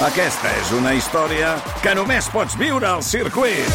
Aquesta 0.00 0.48
és 0.56 0.70
una 0.72 0.94
història 0.96 1.50
que 1.84 1.92
només 1.92 2.24
pots 2.32 2.54
viure 2.56 2.86
al 2.88 3.02
circuit. 3.04 3.66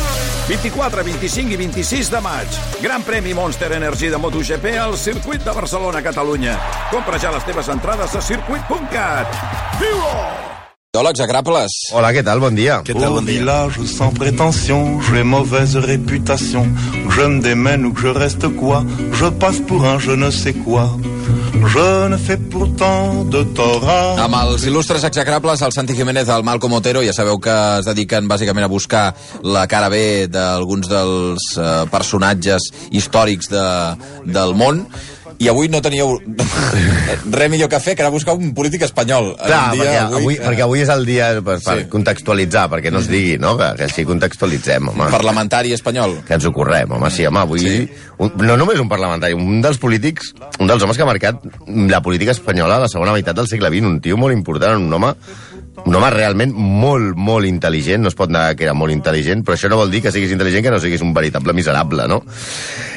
24, 0.49 1.03
25 1.05 1.53
i 1.53 1.59
26 1.59 2.09
de 2.09 2.21
maig. 2.25 2.57
Gran 2.81 3.05
premi 3.05 3.35
Monster 3.37 3.69
Energy 3.77 4.09
de 4.09 4.17
MotoGP 4.17 4.73
al 4.81 4.97
circuit 4.97 5.45
de 5.45 5.53
Barcelona, 5.53 6.01
Catalunya. 6.01 6.57
Compra 6.89 7.21
ja 7.21 7.29
les 7.35 7.45
teves 7.45 7.69
entrades 7.69 8.17
a 8.17 8.23
circuit.cat. 8.25 9.37
Viu-ho! 9.77 10.17
Biòlegs, 10.95 11.21
agràpoles. 11.21 11.73
Hola, 11.93 12.09
què 12.15 12.21
tal? 12.25 12.41
Bon 12.41 12.57
dia. 12.57 12.79
Què 12.87 12.97
tal, 12.97 13.19
bon 13.19 13.25
dia? 13.27 13.43
village 13.43 13.85
sans 13.91 14.15
prétention, 14.15 14.97
j'ai 15.05 15.21
mauvaise 15.27 15.77
réputation. 15.77 16.65
Je 17.11 17.21
me 17.21 17.41
démène 17.41 17.85
ou 17.85 17.93
que 17.93 18.01
je 18.01 18.07
reste 18.07 18.47
quoi, 18.57 18.81
je 19.13 19.29
passe 19.29 19.59
pour 19.59 19.85
un 19.85 19.99
je 19.99 20.11
ne 20.17 20.31
sais 20.31 20.53
quoi. 20.53 20.89
Je 21.63 22.07
ne 22.09 22.17
fais 22.17 22.37
pourtant 22.37 23.23
de 23.23 23.43
tort 23.55 23.87
à... 23.87 23.99
Amb 24.25 24.35
els 24.41 24.65
il·lustres 24.67 25.05
execrables, 25.07 25.61
el 25.63 25.71
Santi 25.71 25.95
Jiménez, 25.95 26.27
el 26.29 26.43
Malcom 26.43 26.75
Otero, 26.77 27.03
ja 27.05 27.13
sabeu 27.15 27.39
que 27.39 27.55
es 27.79 27.87
dediquen 27.87 28.27
bàsicament 28.27 28.67
a 28.67 28.71
buscar 28.71 29.05
la 29.43 29.65
cara 29.71 29.89
B 29.93 30.27
d'alguns 30.31 30.91
dels 30.91 31.47
eh, 31.55 31.73
personatges 31.91 32.67
històrics 32.91 33.51
de, 33.53 33.65
del 34.27 34.55
món, 34.59 34.83
i 35.39 35.49
avui 35.51 35.67
no 35.69 35.81
teníeu 35.83 36.15
res 37.31 37.49
millor 37.51 37.69
que 37.69 37.79
fer 37.83 37.95
que 37.95 38.03
anar 38.03 38.11
a 38.11 38.15
buscar 38.15 38.35
un 38.37 38.53
polític 38.55 38.85
espanyol. 38.87 39.33
Clar, 39.39 39.61
un 39.73 39.79
dia, 39.79 39.85
perquè, 39.85 40.19
avui, 40.19 40.37
perquè 40.41 40.63
avui 40.65 40.83
és 40.83 40.91
el 40.93 41.05
dia 41.07 41.29
per, 41.41 41.57
per 41.63 41.77
Sí. 41.81 41.87
contextualitzar, 41.91 42.67
perquè 42.71 42.91
no 42.93 42.99
es 43.03 43.09
digui, 43.11 43.37
no?, 43.41 43.55
que, 43.59 43.71
que 43.79 43.87
així 43.89 44.05
contextualitzem, 44.07 44.89
home. 44.93 45.09
parlamentari 45.11 45.73
espanyol. 45.75 46.19
Que 46.27 46.37
ens 46.37 46.45
ho 46.47 46.53
correm, 46.55 46.91
home, 46.97 47.11
sí, 47.11 47.25
home, 47.27 47.39
avui... 47.43 47.59
Sí. 47.65 47.89
Un, 48.17 48.31
no 48.47 48.55
només 48.55 48.79
un 48.79 48.87
parlamentari, 48.87 49.35
un 49.35 49.59
dels 49.63 49.77
polítics, 49.81 50.31
un 50.59 50.69
dels 50.71 50.83
homes 50.83 50.95
que 50.95 51.03
ha 51.03 51.09
marcat 51.09 51.41
la 51.67 51.99
política 52.01 52.31
espanyola 52.31 52.77
a 52.77 52.85
la 52.85 52.91
segona 52.91 53.11
meitat 53.11 53.35
del 53.35 53.49
segle 53.51 53.67
XX, 53.73 53.89
un 53.89 53.99
tio 53.99 54.15
molt 54.15 54.31
important, 54.35 54.79
un 54.79 54.93
home 54.95 55.11
un 55.85 55.95
home 55.95 56.09
realment 56.09 56.53
molt, 56.55 57.13
molt 57.13 57.45
intel·ligent, 57.45 58.01
no 58.01 58.09
es 58.09 58.17
pot 58.17 58.31
negar 58.33 58.55
que 58.57 58.65
era 58.65 58.73
molt 58.77 58.93
intel·ligent, 58.93 59.43
però 59.45 59.53
això 59.53 59.69
no 59.69 59.77
vol 59.77 59.91
dir 59.93 60.01
que 60.01 60.11
siguis 60.13 60.33
intel·ligent 60.33 60.65
que 60.65 60.73
no 60.73 60.79
siguis 60.81 61.03
un 61.05 61.13
veritable 61.13 61.53
miserable, 61.53 62.07
no? 62.09 62.23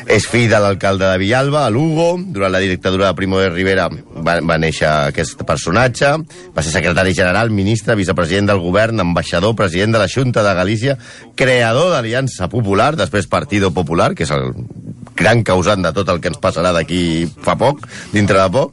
És 0.09 0.25
fill 0.31 0.49
de 0.49 0.61
l'alcalde 0.63 1.05
de 1.05 1.21
Villalba, 1.21 1.67
a 1.67 1.71
Lugo, 1.71 2.15
durant 2.19 2.55
la 2.55 2.63
dictadura 2.65 3.11
de 3.11 3.19
Primo 3.19 3.43
de 3.43 3.51
Rivera 3.53 3.91
va, 3.93 4.39
va 4.41 4.57
néixer 4.57 4.89
aquest 4.89 5.45
personatge, 5.45 6.15
va 6.57 6.65
ser 6.65 6.73
secretari 6.73 7.13
general, 7.13 7.53
ministre, 7.53 7.99
vicepresident 7.99 8.49
del 8.49 8.65
govern, 8.65 9.05
ambaixador, 9.05 9.53
president 9.59 9.93
de 9.93 10.01
la 10.01 10.09
Junta 10.09 10.47
de 10.47 10.57
Galícia, 10.57 10.97
creador 11.37 11.93
d'Aliança 11.93 12.49
Popular, 12.49 12.95
després 12.97 13.29
Partido 13.29 13.69
Popular, 13.77 14.15
que 14.17 14.25
és 14.25 14.33
el 14.33 14.55
gran 15.19 15.43
causant 15.45 15.83
de 15.83 15.93
tot 15.93 16.09
el 16.09 16.23
que 16.23 16.33
ens 16.33 16.41
passarà 16.41 16.73
d'aquí 16.73 17.29
fa 17.45 17.59
poc, 17.59 17.85
dintre 18.15 18.39
de 18.41 18.49
poc. 18.55 18.73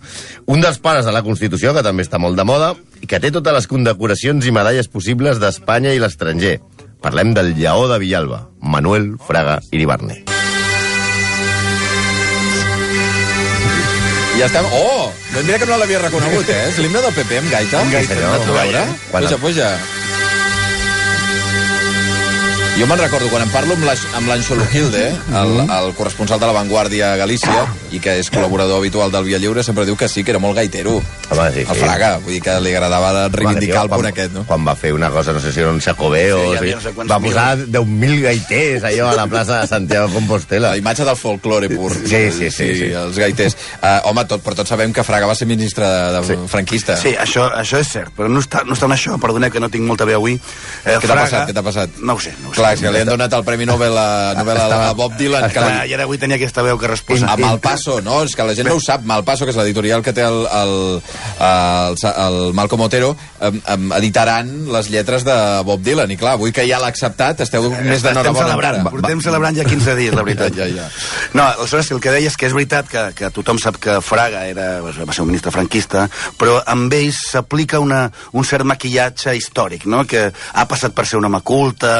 Un 0.53 0.61
dels 0.63 0.79
pares 0.79 1.03
de 1.03 1.11
la 1.11 1.25
Constitució, 1.25 1.73
que 1.73 1.83
també 1.83 2.05
està 2.05 2.21
molt 2.21 2.37
de 2.37 2.45
moda, 2.47 2.75
i 3.01 3.07
que 3.07 3.19
té 3.19 3.31
totes 3.31 3.53
les 3.53 3.67
condecoracions 3.67 4.45
i 4.45 4.51
medalles 4.55 4.87
possibles 4.91 5.39
d'Espanya 5.41 5.93
i 5.93 5.99
l'estranger. 5.99 6.59
Parlem 7.01 7.33
del 7.37 7.53
lleó 7.57 7.87
de 7.91 7.99
Villalba, 8.01 8.47
Manuel 8.61 9.11
Fraga 9.27 9.59
Iribarne. 9.71 10.23
Ja 14.39 14.47
estem... 14.49 14.65
Oh! 14.75 15.11
Doncs 15.33 15.45
mira 15.47 15.59
que 15.61 15.67
no 15.69 15.77
l'havia 15.79 15.99
reconegut, 16.01 16.49
eh? 16.51 16.65
És 16.69 16.79
l'himne 16.83 16.99
del 17.03 17.13
PP 17.15 17.37
amb 17.39 17.51
gaita. 17.53 17.79
Amb 17.85 17.93
gaita, 17.93 18.17
no? 18.19 18.33
a 18.35 18.57
veure? 18.63 18.81
Quan- 19.11 19.23
Puja, 19.29 19.37
puja. 19.39 19.69
Jo 22.75 22.83
me'n 22.91 22.99
recordo 22.99 23.29
quan 23.31 23.45
em 23.45 23.51
parlo 23.53 23.77
amb 23.79 24.27
l'Anxolo 24.27 24.65
Gilde, 24.67 25.05
el, 25.31 25.51
el 25.63 25.93
corresponsal 25.95 26.41
de 26.41 26.49
La 26.49 26.51
Vanguardia 26.57 27.13
a 27.13 27.15
Galícia, 27.21 27.61
i 27.95 28.01
que 28.03 28.17
és 28.19 28.27
col·laborador 28.27 28.81
habitual 28.81 29.13
del 29.15 29.23
Via 29.23 29.39
Lliure, 29.39 29.63
sempre 29.63 29.85
diu 29.87 29.95
que 29.95 30.09
sí, 30.11 30.25
que 30.27 30.35
era 30.35 30.41
molt 30.43 30.57
gaitero. 30.59 30.97
Home, 31.31 31.47
sí, 31.53 31.61
El 31.65 31.67
sí. 31.73 31.81
Fraga, 31.81 32.09
vull 32.21 32.33
dir 32.35 32.41
que 32.45 32.53
li 32.61 32.73
agradava 32.75 33.27
reivindicar 33.33 33.83
el 33.85 33.89
punt 33.89 34.05
aquest, 34.11 34.33
no? 34.35 34.43
Quan 34.47 34.65
va 34.67 34.75
fer 34.77 34.91
una 34.93 35.09
cosa, 35.09 35.33
no 35.33 35.39
sé 35.41 35.51
si 35.51 35.59
era 35.63 35.71
un 35.71 35.79
Jacobeo, 35.81 36.37
Sí, 36.41 36.47
o 36.55 36.59
sigui, 36.59 36.73
no 36.75 36.81
sé 36.81 36.93
va 37.09 37.19
posar 37.19 37.47
10.000 37.57 38.21
gaiters 38.23 38.83
allò 38.91 39.09
a 39.09 39.15
la 39.17 39.25
plaça 39.27 39.61
de 39.61 39.67
Santiago 39.67 40.07
de 40.07 40.13
Compostela. 40.13 40.69
La 40.75 40.77
imatge 40.77 41.05
del 41.07 41.15
folklore 41.17 41.69
pur. 41.69 41.91
Sí, 41.95 42.31
sí, 42.31 42.51
sí, 42.51 42.69
sí. 42.77 42.91
Els 42.93 43.17
gaiters. 43.17 43.57
Uh, 43.81 43.99
home, 44.09 44.25
tot, 44.29 44.43
però 44.45 44.55
tots 44.59 44.69
sabem 44.69 44.93
que 44.93 45.03
Fraga 45.03 45.27
va 45.29 45.35
ser 45.35 45.47
ministre 45.49 45.85
de, 45.85 46.11
de 46.19 46.23
sí. 46.27 46.37
franquista. 46.51 46.95
Sí, 47.01 47.15
això, 47.19 47.47
això 47.57 47.81
és 47.81 47.89
cert, 47.91 48.13
però 48.15 48.29
no 48.29 48.39
està, 48.43 48.63
no 48.65 48.77
està 48.77 48.85
en 48.89 48.95
això, 48.97 49.17
perdoneu 49.21 49.51
que 49.51 49.59
no 49.63 49.69
tinc 49.73 49.85
molta 49.87 50.05
veu 50.05 50.19
avui. 50.21 50.35
Eh, 50.85 50.97
Què 51.01 51.07
t'ha 51.07 51.17
passat? 51.17 51.49
Què 51.49 51.55
t'ha 51.57 51.63
passat? 51.65 51.97
No 52.01 52.15
ho 52.15 52.19
sé, 52.21 52.33
no 52.43 52.49
ho 52.49 52.53
sé. 52.53 52.59
Clar, 52.61 52.73
és 52.77 52.83
que 52.85 52.91
li 52.93 53.01
han 53.03 53.09
donat 53.11 53.33
el 53.37 53.43
Premi 53.47 53.65
Nobel 53.67 53.97
a, 53.97 54.07
Nobel 54.37 54.61
a 54.61 54.93
Bob 54.97 55.17
Dylan. 55.17 55.49
Que 55.51 55.59
Ah, 55.59 55.65
la, 55.65 55.85
I 55.89 55.93
ara 55.97 56.03
avui 56.05 56.17
tenia 56.21 56.37
aquesta 56.37 56.61
veu 56.65 56.77
que 56.77 56.87
resposa. 56.87 57.27
a 57.31 57.37
Malpasso, 57.37 57.99
no? 58.05 58.21
És 58.23 58.35
que 58.35 58.43
la 58.45 58.53
gent 58.55 58.67
no 58.69 58.75
ho 58.77 58.81
sap. 58.83 59.01
Malpasso, 59.07 59.45
que 59.45 59.51
és 59.53 59.57
l'editorial 59.57 60.03
que 60.05 60.13
té 60.13 60.21
el, 60.25 60.45
el, 60.45 61.01
el, 61.39 61.97
el 62.13 62.37
Malcom 62.57 62.85
Otero, 62.85 63.15
em, 63.39 63.59
em, 63.73 63.91
editaran 63.99 64.51
les 64.71 64.89
lletres 64.89 65.25
de 65.27 65.35
Bob 65.67 65.83
Dylan. 65.85 66.11
I 66.11 66.17
clar, 66.19 66.35
avui 66.39 66.53
que 66.55 66.65
ja 66.67 66.79
l'ha 66.81 66.91
acceptat, 66.93 67.41
esteu 67.45 67.69
més 67.69 67.99
Estem 67.99 68.13
d'enhorabona 68.13 68.55
encara. 68.55 68.83
portem 68.89 69.21
celebrant 69.23 69.57
ja 69.57 69.65
15 69.67 69.95
dies, 69.99 70.15
la 70.15 70.23
veritat. 70.23 70.53
Ja, 70.65 70.67
ja. 70.71 70.85
No, 71.33 71.43
aleshores, 71.43 71.89
el 71.91 71.99
que 71.99 72.13
deia 72.13 72.29
és 72.29 72.37
que 72.39 72.47
és 72.47 72.53
veritat 72.55 72.87
que, 72.87 73.01
que 73.17 73.29
tothom 73.35 73.59
sap 73.59 73.75
que 73.81 73.97
Fraga 74.05 74.45
era, 74.47 74.79
va 74.81 74.93
ser 74.93 75.25
un 75.25 75.27
ministre 75.27 75.51
franquista, 75.51 76.05
però 76.39 76.61
amb 76.71 76.93
ells 76.95 77.19
s'aplica 77.33 77.81
una, 77.83 78.05
un 78.31 78.47
cert 78.47 78.63
maquillatge 78.67 79.35
històric, 79.35 79.83
no? 79.91 80.05
que 80.07 80.29
ha 80.31 80.65
passat 80.69 80.95
per 80.95 81.05
ser 81.09 81.19
un 81.19 81.27
home 81.27 81.41
culte, 81.43 81.91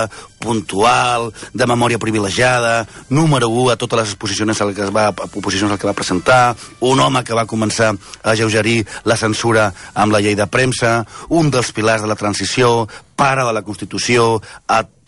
puntual, 0.45 1.31
de 1.53 1.65
memòria 1.65 1.99
privilegiada, 1.99 2.85
número 3.09 3.49
1 3.49 3.73
a 3.73 3.77
totes 3.81 3.99
les 3.99 4.13
exposicions 4.13 4.61
al 4.61 4.73
que 4.77 4.85
es 4.85 4.93
va, 4.93 5.09
oposicions 5.09 5.73
al 5.73 5.79
que 5.81 5.89
va 5.89 5.97
presentar, 5.97 6.55
un 6.85 7.01
home 7.01 7.23
que 7.25 7.33
va 7.37 7.47
començar 7.49 7.91
a 7.95 8.35
alleugerir 8.35 8.83
la 9.05 9.17
censura 9.17 9.69
amb 9.93 10.13
la 10.13 10.21
llei 10.21 10.35
de 10.35 10.47
premsa, 10.51 11.05
un 11.29 11.51
dels 11.53 11.71
pilars 11.71 12.03
de 12.03 12.11
la 12.11 12.19
transició, 12.19 12.87
pare 13.15 13.45
de 13.45 13.53
la 13.55 13.63
Constitució, 13.63 14.41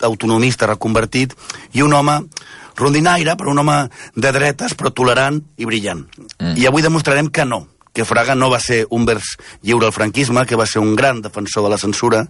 autonomista 0.00 0.70
reconvertit, 0.70 1.34
i 1.74 1.82
un 1.84 1.92
home 1.92 2.20
rondinaire, 2.78 3.34
però 3.36 3.50
un 3.52 3.64
home 3.64 3.80
de 4.14 4.32
dretes, 4.32 4.76
però 4.78 4.94
tolerant 4.94 5.42
i 5.58 5.66
brillant. 5.66 6.06
Mm. 6.38 6.54
I 6.56 6.70
avui 6.70 6.86
demostrarem 6.86 7.28
que 7.34 7.44
no, 7.44 7.66
que 7.92 8.04
Fraga 8.06 8.36
no 8.38 8.46
va 8.46 8.60
ser 8.62 8.84
un 8.94 9.02
vers 9.08 9.32
lliure 9.66 9.88
al 9.88 9.92
franquisme, 9.92 10.44
que 10.46 10.54
va 10.54 10.68
ser 10.70 10.78
un 10.78 10.94
gran 10.94 11.18
defensor 11.20 11.64
de 11.64 11.72
la 11.72 11.80
censura, 11.82 12.22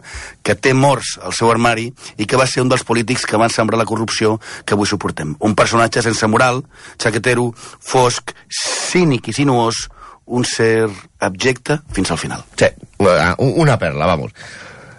que 0.43 0.56
té 0.56 0.73
morts 0.73 1.19
al 1.21 1.37
seu 1.37 1.50
armari 1.53 1.91
i 2.17 2.25
que 2.25 2.41
va 2.41 2.47
ser 2.49 2.65
un 2.65 2.73
dels 2.73 2.87
polítics 2.89 3.27
que 3.29 3.37
van 3.37 3.53
sembrar 3.53 3.77
la 3.77 3.85
corrupció 3.85 4.39
que 4.65 4.73
avui 4.73 4.89
suportem. 4.89 5.37
Un 5.45 5.55
personatge 5.59 6.00
sense 6.03 6.27
moral, 6.27 6.62
xaquetero, 6.97 7.50
fosc, 7.85 8.33
cínic 8.49 9.29
i 9.29 9.37
sinuós, 9.37 9.85
un 10.28 10.44
ser 10.44 10.89
abjecte 11.19 11.81
fins 11.93 12.11
al 12.11 12.19
final. 12.19 12.44
Sí, 12.56 12.69
una 12.99 13.34
una 13.39 13.78
perla, 13.78 14.06
vamos. 14.06 14.33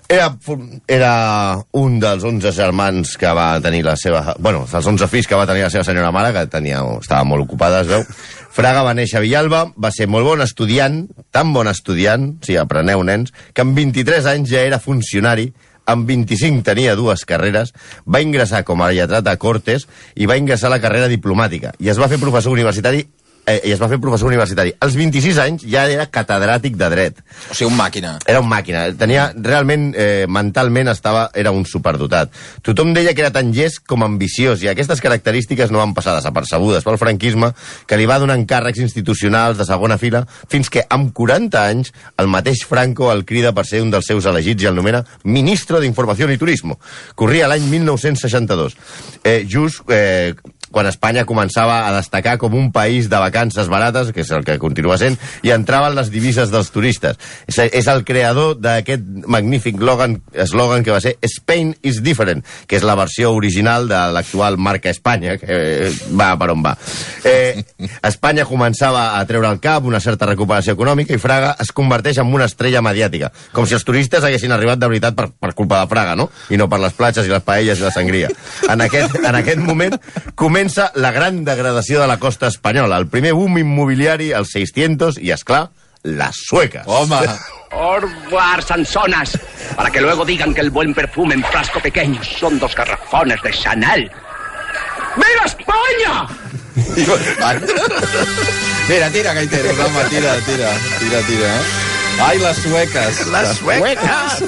Era, 0.09 0.35
era 0.88 1.59
un 1.78 2.00
dels 2.01 2.23
11 2.25 2.51
germans 2.51 3.12
que 3.22 3.29
va 3.29 3.62
tenir 3.62 3.84
la 3.85 3.94
seva... 3.94 4.34
Bueno, 4.41 4.63
dels 4.66 4.88
11 4.89 5.06
fills 5.06 5.29
que 5.29 5.38
va 5.38 5.45
tenir 5.45 5.62
la 5.62 5.69
seva 5.69 5.85
senyora 5.85 6.09
mare, 6.09 6.31
que 6.34 6.47
tenia, 6.50 6.81
estava 6.97 7.28
molt 7.29 7.45
ocupada, 7.45 7.84
es 7.84 7.91
veu. 7.91 8.01
Fraga 8.50 8.81
va 8.81 8.95
néixer 8.97 9.19
a 9.19 9.22
Villalba, 9.22 9.68
va 9.78 9.91
ser 9.94 10.09
molt 10.09 10.25
bon 10.25 10.41
estudiant, 10.41 11.03
tan 11.29 11.53
bon 11.53 11.69
estudiant, 11.69 12.31
sí, 12.41 12.57
apreneu, 12.57 13.06
nens, 13.06 13.29
que 13.53 13.62
amb 13.62 13.78
23 13.78 14.31
anys 14.34 14.50
ja 14.50 14.66
era 14.66 14.81
funcionari, 14.81 15.51
amb 15.89 16.09
25 16.09 16.66
tenia 16.66 16.97
dues 16.97 17.22
carreres, 17.29 17.75
va 18.06 18.25
ingressar 18.25 18.63
com 18.66 18.81
a 18.81 18.89
lletrat 18.94 19.29
a 19.29 19.38
Cortes 19.41 19.85
i 20.18 20.25
va 20.29 20.38
ingressar 20.41 20.69
a 20.69 20.75
la 20.75 20.81
carrera 20.81 21.09
diplomàtica. 21.09 21.75
I 21.78 21.94
es 21.94 22.01
va 22.01 22.09
fer 22.09 22.22
professor 22.22 22.53
universitari 22.53 23.06
eh, 23.49 23.59
i 23.65 23.73
es 23.73 23.81
va 23.81 23.89
fer 23.91 23.99
professor 24.01 24.29
universitari. 24.29 24.73
Als 24.79 24.95
26 24.99 25.39
anys 25.41 25.65
ja 25.69 25.85
era 25.89 26.05
catedràtic 26.11 26.77
de 26.79 26.89
dret. 26.93 27.21
O 27.49 27.57
sigui, 27.57 27.69
un 27.71 27.77
màquina. 27.79 28.15
Era 28.29 28.43
un 28.43 28.49
màquina. 28.49 28.85
Tenia, 28.99 29.29
realment, 29.35 29.89
eh, 29.97 30.25
mentalment 30.29 30.91
estava, 30.93 31.29
era 31.33 31.51
un 31.55 31.65
superdotat. 31.65 32.31
Tothom 32.65 32.93
deia 32.93 33.13
que 33.15 33.25
era 33.25 33.33
tan 33.33 33.53
llest 33.55 33.81
com 33.88 34.05
ambiciós, 34.05 34.63
i 34.63 34.69
aquestes 34.71 35.01
característiques 35.01 35.71
no 35.71 35.81
van 35.81 35.95
passar 35.97 36.15
desapercebudes 36.17 36.85
pel 36.85 36.99
franquisme, 37.01 37.51
que 37.88 37.97
li 37.97 38.07
va 38.09 38.19
donar 38.21 38.38
càrrecs 38.49 38.79
institucionals 38.79 39.57
de 39.57 39.65
segona 39.67 39.97
fila, 39.97 40.23
fins 40.49 40.69
que, 40.69 40.85
amb 40.89 41.11
40 41.13 41.65
anys, 41.65 41.93
el 42.17 42.29
mateix 42.31 42.63
Franco 42.69 43.11
el 43.11 43.25
crida 43.25 43.51
per 43.55 43.65
ser 43.65 43.81
un 43.83 43.91
dels 43.91 44.07
seus 44.07 44.25
elegits 44.29 44.63
i 44.63 44.69
el 44.69 44.77
nomena 44.77 45.03
Ministro 45.23 45.81
d'Informació 45.81 46.29
i 46.29 46.38
Turismo. 46.38 46.79
Corria 47.15 47.50
l'any 47.50 47.65
1962. 47.69 48.77
Eh, 49.24 49.45
just 49.50 49.83
eh, 49.89 50.35
quan 50.71 50.88
Espanya 50.89 51.25
començava 51.25 51.81
a 51.88 51.94
destacar 51.95 52.38
com 52.42 52.56
un 52.57 52.71
país 52.71 53.10
de 53.10 53.19
vacances 53.19 53.69
barates, 53.69 54.12
que 54.13 54.21
és 54.21 54.31
el 54.36 54.45
que 54.45 54.60
continua 54.62 54.98
sent, 55.01 55.18
i 55.44 55.54
entraven 55.56 55.95
les 55.98 56.12
divises 56.13 56.51
dels 56.54 56.71
turistes. 56.71 57.18
És, 57.48 57.60
és 57.60 57.89
el 57.92 58.04
creador 58.07 58.56
d'aquest 58.60 59.04
magnífic 59.27 59.80
eslògan 59.80 60.18
eslògan 60.33 60.86
que 60.86 60.94
va 60.94 61.01
ser 61.01 61.16
Spain 61.25 61.74
is 61.81 62.01
different, 62.06 62.44
que 62.68 62.77
és 62.77 62.86
la 62.86 62.95
versió 63.00 63.33
original 63.36 63.88
de 63.89 64.00
l'actual 64.13 64.57
marca 64.57 64.92
Espanya, 64.94 65.38
que 65.42 65.48
eh, 65.50 65.92
va 66.13 66.31
per 66.39 66.51
on 66.54 66.63
va. 66.66 66.75
Eh, 67.25 67.63
Espanya 68.06 68.45
començava 68.50 69.18
a 69.18 69.25
treure 69.30 69.50
al 69.50 69.62
cap 69.63 69.86
una 69.89 70.01
certa 70.04 70.30
recuperació 70.30 70.75
econòmica 70.77 71.15
i 71.15 71.22
Fraga 71.22 71.56
es 71.60 71.74
converteix 71.75 72.22
en 72.22 72.33
una 72.33 72.48
estrella 72.50 72.83
mediàtica, 72.86 73.31
com 73.54 73.68
si 73.68 73.77
els 73.77 73.86
turistes 73.88 74.24
haguessin 74.24 74.54
arribat 74.54 74.81
de 74.81 74.92
veritat 74.92 75.18
per, 75.18 75.30
per 75.33 75.54
culpa 75.57 75.81
de 75.81 75.89
Fraga, 75.92 76.15
no? 76.19 76.30
I 76.50 76.60
no 76.60 76.69
per 76.69 76.81
les 76.83 76.95
platges 76.98 77.27
i 77.27 77.33
les 77.33 77.44
paelles 77.45 77.80
i 77.80 77.88
la 77.88 77.94
sangria. 77.95 78.30
En 78.69 78.81
aquest, 78.86 79.15
en 79.24 79.36
aquest 79.39 79.62
moment 79.63 79.98
comença 80.36 80.58
la 80.95 81.11
gran 81.11 81.45
degradació 81.45 82.01
de 82.01 82.07
la 82.07 82.19
costa 82.19 82.47
espanyola, 82.47 82.97
el 82.97 83.07
primer 83.07 83.31
boom 83.33 83.57
immobiliari 83.61 84.33
als 84.35 84.51
600 84.51 85.15
i, 85.21 85.31
és 85.31 85.45
clar 85.47 85.69
las 86.03 86.35
suecas. 86.35 86.83
Home, 86.85 87.15
Orguar, 87.71 88.61
Sansonas, 88.63 89.39
para 89.75 89.89
que 89.89 90.01
luego 90.01 90.25
digan 90.25 90.53
que 90.53 90.59
el 90.61 90.69
buen 90.69 90.94
perfume 90.94 91.33
en 91.35 91.44
frasco 91.44 91.79
pequeño 91.79 92.21
son 92.23 92.59
dos 92.59 92.75
garrafones 92.75 93.41
de 93.41 93.51
Chanel. 93.51 94.11
¡Viva 95.15 95.45
España! 95.45 96.27
Tira, 98.88 99.09
tira, 99.12 99.33
Gaiteros, 99.33 99.79
home, 99.79 100.03
tira, 100.09 100.35
tira, 100.45 100.71
tira, 101.00 101.21
tira, 101.21 101.55
eh? 101.55 101.88
Ai, 102.21 102.38
les 102.38 102.57
sueques. 102.57 103.19
Les 103.31 103.57
suecas! 103.57 104.42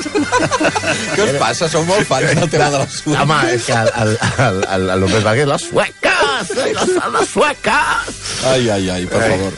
Què 1.16 1.24
us 1.24 1.38
passa? 1.40 1.70
Sou 1.72 1.86
molt 1.88 2.06
fans 2.10 2.34
del 2.36 2.50
tema 2.52 2.68
de 2.74 2.82
les 2.84 2.98
sueques. 3.00 3.22
Home, 3.24 3.38
és 3.56 3.66
que 3.66 3.78
el, 3.78 3.90
el, 4.04 4.12
el, 4.46 4.60
el, 4.76 4.90
el 4.96 5.00
López 5.06 5.24
Vázquez, 5.24 5.48
les 5.50 5.66
suecas! 5.70 6.52
Les, 6.58 6.92
les 7.16 7.30
suecas! 7.32 8.20
Ai, 8.52 8.68
ai, 8.76 8.90
ai, 8.98 9.06
per 9.10 9.24
favor. 9.24 9.56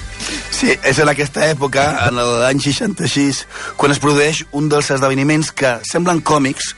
Sí, 0.54 0.75
és 0.86 1.00
en 1.04 1.10
aquesta 1.12 1.48
època, 1.50 1.88
en 2.07 2.21
l'any 2.44 2.62
66, 2.63 3.42
quan 3.81 3.92
es 3.92 4.00
produeix 4.04 4.44
un 4.56 4.69
dels 4.71 4.92
esdeveniments 4.94 5.50
que 5.51 5.74
semblen 5.89 6.21
còmics, 6.24 6.74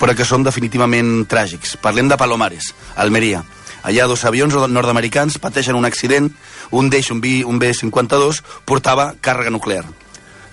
però 0.00 0.12
que 0.18 0.26
són 0.28 0.44
definitivament 0.44 1.22
tràgics. 1.30 1.76
Parlem 1.80 2.10
de 2.10 2.18
Palomares, 2.20 2.72
Almeria. 3.00 3.44
Allà 3.86 4.04
dos 4.10 4.26
avions 4.28 4.52
nord-americans 4.68 5.38
pateixen 5.40 5.78
un 5.78 5.86
accident, 5.88 6.26
un 6.76 6.90
d'ells, 6.92 7.08
un, 7.14 7.22
B- 7.24 7.44
un 7.48 7.56
B-52, 7.62 8.42
portava 8.68 9.14
càrrega 9.24 9.54
nuclear. 9.54 9.86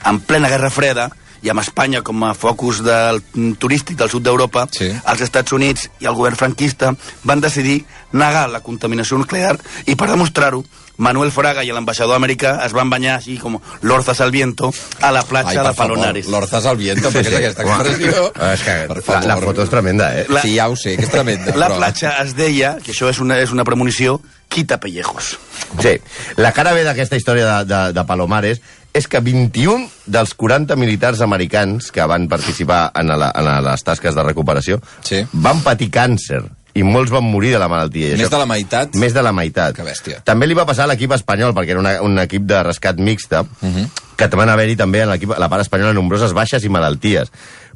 En 0.05 0.19
plena 0.19 0.49
Guerra 0.49 0.69
Freda, 0.69 1.09
i 1.45 1.49
amb 1.53 1.61
Espanya 1.61 2.01
com 2.01 2.23
a 2.25 2.33
focus 2.33 2.79
del, 2.83 3.21
turístic 3.61 3.95
del 3.97 4.09
sud 4.09 4.23
d'Europa, 4.25 4.67
Sí. 4.73 4.87
els 4.89 5.21
Estats 5.21 5.51
Units 5.53 5.89
i 6.01 6.05
el 6.09 6.15
govern 6.17 6.35
franquista 6.35 6.95
van 7.23 7.39
decidir 7.41 7.83
negar 8.11 8.49
la 8.49 8.61
contaminació 8.61 9.17
nuclear 9.17 9.57
i 9.85 9.95
per 9.95 10.07
demostrar-ho, 10.09 10.63
Manuel 10.97 11.29
Fraga 11.29 11.61
i 11.63 11.69
l'ambaixador 11.69 12.15
americà 12.17 12.55
es 12.65 12.73
van 12.73 12.89
banyar 12.89 13.19
així 13.19 13.35
com 13.37 13.59
l'orzas 13.85 14.19
al 14.19 14.31
viento 14.31 14.71
a 14.99 15.11
la 15.11 15.21
platja 15.21 15.61
de 15.61 15.73
Palonares. 15.77 16.25
L'Orzas 16.25 16.65
al 16.65 16.75
viento, 16.77 17.11
perquè 17.11 17.27
és 17.29 17.35
aquesta 17.37 17.61
expressió. 17.67 18.31
És 18.55 18.63
que 18.65 19.11
la, 19.13 19.19
la 19.29 19.37
foto 19.37 19.61
és 19.61 19.69
tremenda, 19.69 20.07
eh? 20.17 20.25
La- 20.27 20.41
Sí, 20.41 20.55
ja 20.55 20.65
ho 20.67 20.75
sé, 20.75 20.95
que 20.97 21.05
és 21.05 21.11
tremenda. 21.13 21.53
La 21.55 21.67
però- 21.69 21.77
platja 21.77 22.15
es 22.23 22.33
deia, 22.35 22.77
que 22.83 22.93
això 22.95 23.11
és 23.13 23.19
una, 23.21 23.37
és 23.37 23.51
una 23.53 23.63
premonició, 23.63 24.19
quita 24.49 24.79
pellejos. 24.79 25.37
Sí, 25.83 25.99
la 26.37 26.51
cara 26.51 26.73
B 26.73 26.81
d'aquesta 26.83 27.15
història 27.19 27.45
de, 27.59 27.65
de, 27.69 27.93
de 27.93 28.03
Palomares 28.09 28.61
és 28.97 29.07
que 29.07 29.19
21 29.21 29.87
dels 30.05 30.33
40 30.33 30.75
militars 30.75 31.21
americans 31.21 31.91
que 31.93 32.05
van 32.09 32.27
participar 32.27 32.91
en, 32.97 33.07
la, 33.13 33.31
en 33.35 33.49
les 33.63 33.83
tasques 33.83 34.15
de 34.15 34.23
recuperació 34.25 34.81
Sí. 35.05 35.23
van 35.33 35.61
patir 35.61 35.89
càncer 35.93 36.41
i 36.77 36.83
molts 36.85 37.09
van 37.09 37.23
morir 37.25 37.51
de 37.55 37.59
la 37.59 37.67
malaltia. 37.67 38.11
Més 38.13 38.27
això- 38.27 38.35
de 38.35 38.37
la 38.37 38.45
meitat? 38.45 38.95
Més 38.95 39.13
de 39.13 39.21
la 39.25 39.31
meitat. 39.33 39.73
Que 39.75 39.81
bèstia. 39.83 40.19
També 40.23 40.45
li 40.45 40.53
va 40.53 40.65
passar 40.65 40.83
a 40.83 40.87
l'equip 40.91 41.11
espanyol, 41.15 41.53
perquè 41.55 41.71
era 41.73 41.79
una, 41.81 41.95
un 42.05 42.19
equip 42.21 42.43
de 42.45 42.59
rescat 42.63 42.97
mixta, 42.99 43.41
uh 43.41 43.65
Mhm. 43.65 43.75
-huh. 43.77 43.89
que 44.15 44.27
van 44.35 44.49
haver-hi 44.49 44.75
també 44.75 45.01
en 45.01 45.09
l'equip, 45.09 45.31
a 45.31 45.39
la 45.39 45.49
part 45.49 45.61
espanyola 45.61 45.93
nombroses 45.93 46.33
baixes 46.33 46.63
i 46.63 46.69
malalties. 46.69 47.31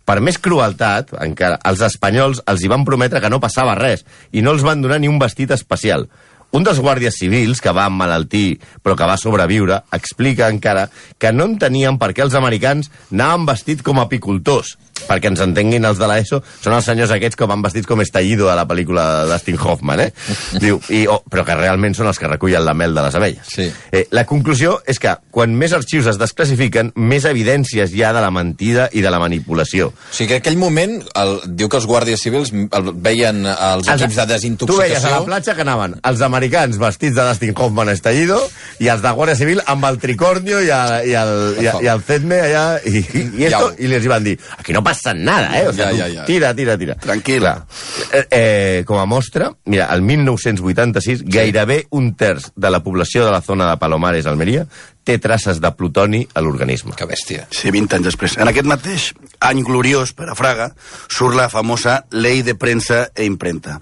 Per 0.06 0.20
més 0.22 0.38
crueltat, 0.40 1.14
encara, 1.22 1.60
els 1.64 1.82
espanyols 1.82 2.42
els 2.46 2.62
hi 2.64 2.68
van 2.68 2.84
prometre 2.86 3.22
que 3.22 3.30
no 3.30 3.40
passava 3.40 3.76
res 3.76 4.06
i 4.32 4.42
no 4.42 4.52
els 4.52 4.62
van 4.64 4.82
donar 4.82 5.00
ni 5.00 5.08
un 5.08 5.20
vestit 5.20 5.52
especial. 5.52 6.08
Un 6.52 6.66
dels 6.68 6.82
guàrdies 6.84 7.16
civils, 7.16 7.62
que 7.64 7.72
va 7.72 7.88
emmalaltir 7.88 8.60
però 8.84 8.98
que 9.00 9.08
va 9.08 9.18
sobreviure, 9.20 9.78
explica 9.96 10.50
encara 10.52 10.90
que 11.18 11.32
no 11.32 11.48
entenien 11.48 12.00
per 12.02 12.12
què 12.12 12.26
els 12.26 12.36
americans 12.36 12.92
anaven 13.12 13.48
vestits 13.48 13.86
com 13.88 14.02
apicultors. 14.04 14.76
Perquè 15.08 15.32
ens 15.32 15.44
entenguin 15.44 15.86
els 15.88 16.00
de 16.02 16.10
l'ESO, 16.10 16.42
són 16.64 16.78
els 16.78 16.88
senyors 16.88 17.14
aquests 17.16 17.40
que 17.40 17.50
van 17.50 17.64
vestits 17.66 17.90
com 17.90 18.02
estallido 18.04 18.50
a 18.52 18.58
la 18.58 18.68
pel·lícula 18.70 19.06
de 19.22 19.32
Dustin 19.32 19.60
Hoffman, 19.60 20.06
eh? 20.08 20.10
Diu, 20.64 20.80
i, 20.90 21.06
oh, 21.12 21.22
però 21.30 21.46
que 21.48 21.58
realment 21.58 21.96
són 21.98 22.10
els 22.12 22.20
que 22.22 22.30
recullen 22.30 22.66
la 22.66 22.76
mel 22.78 22.96
de 22.96 23.06
les 23.06 23.18
abelles. 23.20 23.52
Sí. 23.52 23.68
Eh, 23.92 24.06
la 24.16 24.26
conclusió 24.30 24.78
és 24.90 25.00
que 25.02 25.16
quan 25.32 25.56
més 25.58 25.74
arxius 25.78 26.10
es 26.12 26.20
desclassifiquen, 26.22 26.94
més 26.96 27.26
evidències 27.30 27.94
hi 27.96 28.04
ha 28.06 28.14
de 28.16 28.24
la 28.24 28.32
mentida 28.34 28.90
i 28.94 29.04
de 29.04 29.12
la 29.14 29.20
manipulació. 29.22 29.92
O 29.92 30.16
sigui 30.16 30.32
que 30.32 30.40
en 30.40 30.44
aquell 30.44 30.60
moment 30.62 30.98
el, 31.20 31.38
diu 31.58 31.70
que 31.72 31.80
els 31.80 31.88
guàrdies 31.90 32.22
civils 32.24 32.54
el, 32.54 32.92
veien 33.04 33.44
els 33.48 33.90
equips 33.92 34.20
de 34.20 34.22
Tu 34.22 34.22
veies 34.22 34.28
a 34.28 34.36
desintoxicació... 34.36 35.12
la 35.14 35.22
platja 35.26 35.56
que 35.56 35.64
anaven 35.66 35.98
els 36.08 36.22
americans 36.26 36.78
vestits 36.82 37.16
de 37.18 37.26
Dustin 37.28 37.54
Hoffman 37.58 37.92
estallido 37.94 38.40
i 38.80 38.90
els 38.92 39.04
de 39.04 39.14
Guàrdia 39.18 39.38
Civil 39.40 39.62
amb 39.72 39.88
el 39.90 40.00
tricornio 40.02 40.62
i 40.64 40.70
el, 40.76 40.94
i 41.10 41.16
el, 41.18 41.34
i 41.62 41.70
el, 41.72 41.86
i 41.86 41.92
el 41.92 42.04
Zedme 42.08 42.40
allà 42.48 42.66
i, 42.86 43.02
i, 43.02 43.48
esto, 43.50 43.72
i 43.78 43.92
els 43.92 44.06
hi 44.06 44.12
van 44.12 44.26
dir 44.28 44.38
aquí 44.58 44.76
no 44.76 44.84
passa 44.86 44.91
nada, 45.16 45.60
eh? 45.62 45.68
O 45.68 45.74
sea, 45.74 45.92
Ja, 45.92 46.08
ja, 46.08 46.08
ja. 46.14 46.26
Tira, 46.26 46.54
tira, 46.56 46.78
tira. 46.78 46.96
Tranquil·la. 46.96 47.66
Eh, 48.12 48.26
eh, 48.30 48.84
com 48.86 49.00
a 49.00 49.06
mostra, 49.06 49.52
mira, 49.66 49.88
el 49.94 50.02
1986 50.02 51.24
gairebé 51.26 51.86
un 51.92 52.14
terç 52.16 52.52
de 52.56 52.70
la 52.70 52.82
població 52.84 53.26
de 53.26 53.32
la 53.32 53.42
zona 53.42 53.70
de 53.70 53.78
Palomares, 53.78 54.26
Almeria, 54.26 54.68
té 55.04 55.18
traces 55.18 55.60
de 55.62 55.72
plutoni 55.74 56.22
a 56.34 56.42
l'organisme. 56.46 56.94
Que 56.98 57.08
bèstia. 57.10 57.48
Sí, 57.50 57.72
20 57.74 57.98
anys 57.98 58.10
després. 58.12 58.38
En 58.38 58.50
aquest 58.50 58.68
mateix 58.70 59.12
any 59.42 59.64
gloriós 59.66 60.14
per 60.18 60.30
a 60.30 60.36
Fraga 60.38 60.72
surt 61.10 61.36
la 61.38 61.48
famosa 61.50 62.04
Llei 62.14 62.44
de 62.46 62.54
Premsa 62.56 63.08
e 63.16 63.26
Impremta. 63.26 63.80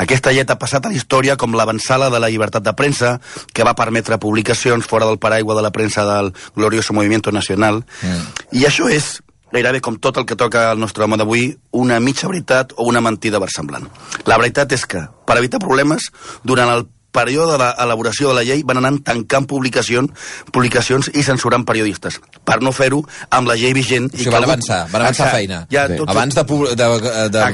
Aquesta 0.00 0.32
llei 0.32 0.46
ha 0.48 0.58
passat 0.58 0.86
a 0.86 0.92
la 0.92 0.96
història 0.96 1.36
com 1.36 1.52
l'avançala 1.58 2.08
de 2.10 2.22
la 2.22 2.30
llibertat 2.32 2.64
de 2.64 2.72
premsa 2.78 3.18
que 3.52 3.66
va 3.68 3.76
permetre 3.76 4.18
publicacions 4.18 4.88
fora 4.88 5.06
del 5.06 5.20
paraigua 5.20 5.56
de 5.58 5.66
la 5.66 5.72
premsa 5.72 6.06
del 6.08 6.32
glorioso 6.56 6.96
Movimiento 6.96 7.32
Nacional. 7.32 7.84
Mm. 8.00 8.24
I 8.62 8.66
això 8.68 8.88
és 8.88 9.18
gairebé 9.52 9.80
com 9.84 9.98
tot 10.00 10.16
el 10.16 10.26
que 10.26 10.36
toca 10.36 10.70
al 10.70 10.80
nostre 10.80 11.04
home 11.04 11.16
d'avui, 11.20 11.50
una 11.72 12.00
mitja 12.00 12.28
veritat 12.28 12.72
o 12.76 12.84
una 12.88 13.00
mentida 13.04 13.38
versemblant. 13.42 13.86
La 14.26 14.38
veritat 14.38 14.72
és 14.72 14.86
que, 14.86 15.04
per 15.26 15.38
evitar 15.38 15.60
problemes, 15.60 16.10
durant 16.42 16.70
el 16.72 16.86
període 17.12 17.52
de 17.52 17.58
l'elaboració 17.60 18.30
de 18.30 18.34
la 18.38 18.42
llei 18.42 18.62
van 18.64 18.78
anar 18.80 18.94
tancant 19.04 19.44
publicacions, 19.46 20.08
publicacions 20.50 21.10
i 21.12 21.22
censurant 21.22 21.66
periodistes, 21.68 22.16
per 22.48 22.62
no 22.64 22.72
fer-ho 22.72 23.02
amb 23.28 23.48
la 23.48 23.56
llei 23.60 23.74
vigent. 23.76 24.08
O 24.08 24.16
sigui, 24.16 24.32
van 24.32 24.44
avançar, 24.48 24.86
van 24.88 25.02
avançar 25.02 25.26
Exacte. 25.26 25.36
feina. 25.36 25.66
Ja, 25.70 25.86
Sí. 25.88 25.96
tot, 26.00 26.08
Abans 26.08 26.34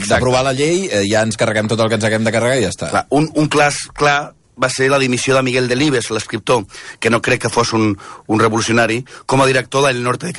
d'aprovar 0.08 0.44
la 0.44 0.52
llei, 0.52 0.86
eh, 0.86 1.02
ja 1.10 1.22
ens 1.22 1.36
carreguem 1.36 1.66
tot 1.66 1.80
el 1.80 1.88
que 1.88 1.94
ens 1.96 2.04
haguem 2.04 2.22
de 2.22 2.30
carregar 2.32 2.58
i 2.58 2.62
ja 2.62 2.70
està. 2.70 2.90
Clar, 2.90 3.06
un, 3.10 3.28
un 3.34 3.48
clas 3.48 3.88
clar 3.94 4.34
va 4.62 4.68
ser 4.68 4.88
la 4.90 4.98
dimissió 4.98 5.34
de 5.34 5.42
Miguel 5.42 5.68
Delibes, 5.68 6.10
l'escriptor, 6.10 6.64
que 7.00 7.10
no 7.10 7.20
crec 7.22 7.42
que 7.42 7.48
fos 7.48 7.72
un, 7.72 7.96
un 8.26 8.40
revolucionari, 8.40 9.04
com 9.26 9.42
a 9.42 9.46
director 9.46 9.86
del 9.86 10.02
Norte 10.02 10.26
de 10.26 10.32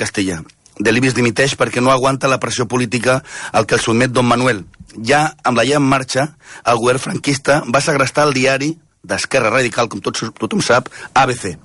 Castella. 0.80 0.90
Delibes 0.90 1.14
dimiteix 1.14 1.56
perquè 1.56 1.80
no 1.80 1.90
aguanta 1.92 2.28
la 2.28 2.40
pressió 2.40 2.66
política 2.66 3.22
al 3.52 3.66
que 3.66 3.74
el 3.74 3.80
sotmet 3.80 4.10
Don 4.10 4.26
Manuel. 4.26 4.64
Ja 5.06 5.34
amb 5.44 5.56
la 5.56 5.64
llei 5.64 5.76
en 5.76 5.82
marxa, 5.82 6.36
el 6.64 6.76
govern 6.76 6.98
franquista 6.98 7.62
va 7.68 7.80
segrestar 7.80 8.26
el 8.26 8.32
diari 8.34 8.78
d'Esquerra 9.02 9.50
Radical, 9.50 9.88
com 9.88 10.00
tot, 10.00 10.18
tothom 10.38 10.60
sap, 10.60 10.88
ABC, 11.14 11.56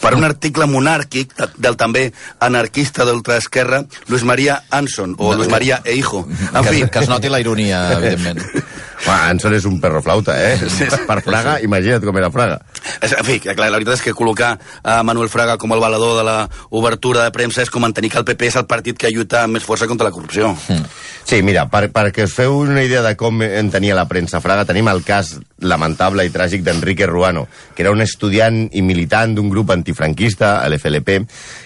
per 0.00 0.14
un 0.14 0.24
article 0.24 0.66
monàrquic 0.66 1.32
de- 1.38 1.48
del 1.56 1.76
també 1.76 2.12
anarquista 2.38 3.04
d'ultraesquerra 3.04 3.84
Luis 4.08 4.22
María 4.24 4.62
Anson, 4.70 5.14
o 5.18 5.34
Luis 5.34 5.48
María 5.48 5.80
e 5.84 5.94
Hijo. 5.94 6.26
En 6.52 6.62
que, 6.64 6.68
fi, 6.70 6.88
que 6.88 6.98
es 6.98 7.08
noti 7.08 7.28
la 7.28 7.40
ironia, 7.40 7.92
evidentment. 7.92 8.40
Home, 9.06 9.18
Anson 9.32 9.54
és 9.56 9.64
un 9.66 9.80
perro 9.82 10.00
flauta, 10.02 10.36
eh? 10.38 10.56
Sí, 10.60 10.68
sí. 10.70 10.86
Per 11.08 11.18
Fraga, 11.24 11.56
imagina't 11.64 12.04
com 12.06 12.16
era 12.20 12.30
Fraga. 12.30 12.60
És- 13.02 13.12
En 13.18 13.24
fi, 13.26 13.40
clar, 13.40 13.56
la 13.58 13.70
veritat 13.78 13.94
és 13.98 14.02
que 14.02 14.14
col·locar 14.14 14.52
a 14.82 15.02
Manuel 15.02 15.28
Fraga 15.28 15.56
com 15.58 15.72
el 15.74 15.80
valedor 15.82 16.16
de 16.18 16.24
la 16.24 16.36
obertura 16.70 17.24
de 17.24 17.30
premsa 17.34 17.62
és 17.62 17.70
com 17.70 17.82
mantenir 17.82 18.10
que 18.12 18.18
el 18.18 18.24
PP 18.24 18.46
és 18.46 18.56
el 18.56 18.66
partit 18.66 18.96
que 18.98 19.10
lluita 19.10 19.42
amb 19.44 19.54
més 19.58 19.64
força 19.66 19.88
contra 19.90 20.06
la 20.06 20.12
corrupció. 20.14 20.54
Sí, 21.24 21.42
mira, 21.42 21.66
per, 21.70 21.88
perquè 21.92 22.24
us 22.24 22.34
feu 22.34 22.56
una 22.62 22.82
idea 22.82 23.02
de 23.02 23.16
com 23.16 23.42
entenia 23.42 23.94
la 23.98 24.06
premsa 24.08 24.40
Fraga, 24.40 24.64
tenim 24.64 24.88
el 24.88 25.02
cas 25.02 25.36
lamentable 25.62 26.26
i 26.26 26.32
tràgic 26.32 26.64
d'Enrique 26.66 27.06
Ruano, 27.06 27.46
que 27.74 27.84
era 27.84 27.92
un 27.94 28.02
estudiant 28.04 28.64
i 28.72 28.82
militant 28.82 29.36
d'un 29.36 29.50
grup 29.52 29.72
antifranquista, 29.74 30.54
l'FLP, 30.68 31.18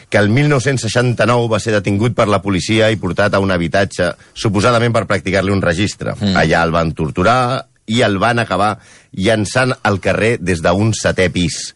que 0.08 0.18
el 0.18 0.30
1969 0.30 1.48
va 1.50 1.60
ser 1.62 1.74
detingut 1.74 2.14
per 2.16 2.28
la 2.30 2.42
policia 2.42 2.90
i 2.90 3.00
portat 3.00 3.34
a 3.34 3.42
un 3.42 3.50
habitatge, 3.54 4.12
suposadament 4.34 4.94
per 4.94 5.06
practicar-li 5.06 5.54
un 5.54 5.64
registre. 5.64 6.14
Mm. 6.18 6.36
Allà 6.38 6.62
el 6.66 6.74
van 6.74 6.92
torturar 6.96 7.40
i 7.86 8.02
el 8.02 8.18
van 8.18 8.38
acabar 8.42 8.76
llançant 9.16 9.72
al 9.82 10.00
carrer 10.04 10.36
des 10.42 10.60
d'un 10.62 10.92
setè 10.94 11.30
pis. 11.32 11.74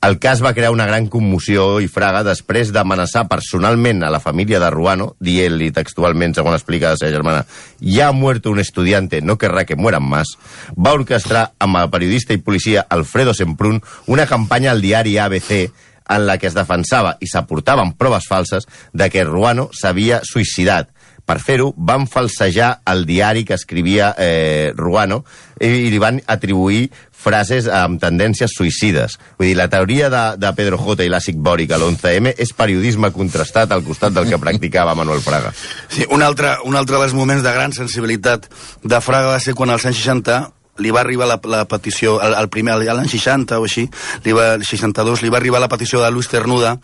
El 0.00 0.16
cas 0.16 0.40
va 0.40 0.54
crear 0.56 0.70
una 0.72 0.86
gran 0.88 1.10
commoció 1.12 1.78
i 1.84 1.88
Fraga, 1.92 2.22
després 2.24 2.70
d'amenaçar 2.72 3.26
personalment 3.28 4.00
a 4.02 4.08
la 4.08 4.22
família 4.24 4.56
de 4.62 4.70
Ruano, 4.72 5.10
dient-li 5.20 5.68
textualment, 5.76 6.32
segons 6.32 6.56
explica 6.56 6.94
la 6.94 6.96
seva 6.96 7.12
germana, 7.12 7.44
ja 7.84 8.08
ha 8.08 8.16
muerto 8.16 8.50
un 8.50 8.62
estudiante, 8.64 9.20
no 9.20 9.36
querrá 9.36 9.66
que 9.68 9.76
mueran 9.76 10.08
más, 10.08 10.32
va 10.72 10.96
orquestrar 10.96 11.50
amb 11.60 11.82
el 11.82 11.92
periodista 11.92 12.32
i 12.32 12.40
policia 12.40 12.86
Alfredo 12.88 13.36
Semprún 13.36 13.82
una 14.06 14.24
campanya 14.26 14.72
al 14.72 14.80
diari 14.80 15.18
ABC 15.18 15.68
en 16.10 16.26
la 16.26 16.38
que 16.38 16.48
es 16.48 16.56
defensava 16.56 17.18
i 17.20 17.28
s'aportaven 17.28 17.92
proves 18.00 18.24
falses 18.28 18.66
de 18.92 19.10
que 19.12 19.28
Ruano 19.28 19.68
s'havia 19.76 20.24
suïcidat. 20.24 20.88
Per 21.30 21.38
fer-ho, 21.38 21.68
van 21.78 22.08
falsejar 22.10 22.80
el 22.90 23.04
diari 23.06 23.44
que 23.46 23.54
escrivia 23.54 24.08
eh, 24.18 24.72
Ruano 24.74 25.20
i, 25.60 25.68
i 25.86 25.90
li 25.92 25.98
van 26.02 26.18
atribuir 26.26 26.88
frases 27.20 27.68
amb 27.70 28.00
tendències 28.02 28.50
suïcides. 28.56 29.14
Vull 29.38 29.52
dir, 29.52 29.56
la 29.60 29.68
teoria 29.70 30.08
de, 30.10 30.22
de 30.42 30.50
Pedro 30.58 30.80
J 30.80 31.04
i 31.06 31.12
l'àcid 31.12 31.38
bòric 31.38 31.70
a 31.70 31.78
l'11M 31.78 32.32
és 32.34 32.50
periodisme 32.56 33.12
contrastat 33.14 33.70
al 33.70 33.84
costat 33.86 34.16
del 34.16 34.26
que 34.26 34.40
practicava 34.42 34.96
Manuel 34.98 35.22
Fraga. 35.22 35.52
Sí, 35.86 36.08
un 36.10 36.24
altre, 36.26 36.56
un 36.66 36.74
altre 36.80 36.98
dels 36.98 37.14
moments 37.14 37.46
de 37.46 37.52
gran 37.54 37.76
sensibilitat 37.76 38.48
de 38.82 39.00
Fraga 39.04 39.36
va 39.36 39.44
ser 39.44 39.54
quan 39.54 39.70
als 39.70 39.86
anys 39.86 40.02
60 40.02 40.40
li 40.80 40.90
va 40.90 41.04
arribar 41.04 41.28
la, 41.28 41.38
la 41.52 41.62
petició, 41.68 42.16
el 42.24 42.50
primer, 42.50 42.80
l'any 42.80 43.10
60 43.12 43.60
o 43.60 43.68
així, 43.68 43.86
li 44.24 44.34
va, 44.34 44.54
el 44.56 44.66
62, 44.66 45.22
li 45.22 45.30
va 45.30 45.38
arribar 45.38 45.62
la 45.62 45.70
petició 45.70 46.02
de 46.02 46.10
Luis 46.10 46.30
Cernuda 46.32 46.78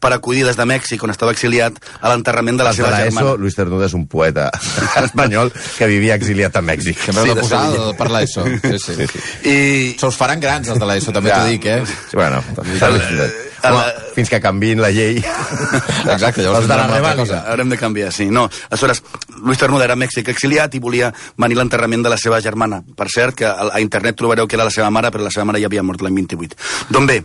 per 0.00 0.12
acudir 0.12 0.44
des 0.44 0.56
de 0.56 0.64
Mèxic, 0.68 1.02
on 1.02 1.10
estava 1.10 1.32
exiliat, 1.32 1.78
a 2.00 2.10
l'enterrament 2.12 2.58
de 2.58 2.64
la 2.64 2.70
de 2.70 2.76
seva 2.76 2.90
l'ESO, 2.90 3.04
germana. 3.16 3.36
Luis 3.40 3.54
Cernuda 3.56 3.86
és 3.86 3.94
un 3.94 4.06
poeta 4.06 4.50
espanyol 5.04 5.52
que 5.78 5.86
vivia 5.88 6.14
exiliat 6.14 6.56
a 6.56 6.62
Mèxic. 6.62 6.98
Que 7.06 7.12
m'heu 7.12 7.24
Sí, 7.24 7.28
de 7.30 7.34
de 7.34 7.40
posar 7.40 7.62
el- 7.72 7.96
per 7.96 8.10
l'ESO. 8.10 8.44
Sí, 8.64 8.78
sí. 8.78 9.08
I, 9.48 9.96
Se 9.98 10.06
us 10.06 10.16
faran 10.16 10.40
grans, 10.40 10.68
els 10.68 10.78
de 10.78 10.86
l'ESO, 10.86 11.12
també 11.12 11.30
Ja. 11.30 11.40
t'ho 11.42 11.48
dic, 11.48 11.64
eh? 11.66 11.82
Sí, 11.86 12.16
bueno, 12.16 12.42
a 12.44 13.68
Home, 13.70 13.76
la- 13.78 13.94
fins 14.14 14.28
que 14.28 14.40
canviïn 14.44 14.78
la 14.82 14.90
llei. 14.92 15.16
Exacte, 16.14 16.42
llavors 16.42 16.66
Els 16.66 16.68
de 16.68 16.76
la 16.76 16.84
una 17.00 17.14
cosa. 17.16 17.38
Haurem 17.48 17.70
de 17.70 17.78
canviar, 17.78 18.12
sí. 18.12 18.26
No, 18.28 18.48
aleshores, 18.68 19.02
Luis 19.42 19.56
Ternuda 19.58 19.84
era 19.88 19.94
a 19.94 19.96
Mèxic 19.96 20.28
exiliat 20.28 20.74
i 20.74 20.78
volia 20.84 21.08
venir 21.40 21.56
l'enterrament 21.56 22.04
de 22.04 22.10
la 22.12 22.18
seva 22.20 22.42
germana. 22.44 22.82
Per 22.96 23.08
cert, 23.08 23.34
que 23.40 23.46
a 23.46 23.70
a 23.72 23.80
internet 23.80 24.16
trobareu 24.20 24.46
que 24.46 24.56
era 24.56 24.64
la 24.68 24.70
seva 24.74 24.90
mare, 24.90 25.08
però 25.10 25.24
la 25.24 25.30
seva 25.32 25.46
mare 25.48 25.60
ja 25.64 25.66
havia 25.72 25.82
mort 25.82 26.02
l'any 26.04 26.14
28. 26.14 26.56
Doncs 26.90 27.06
bé, 27.08 27.24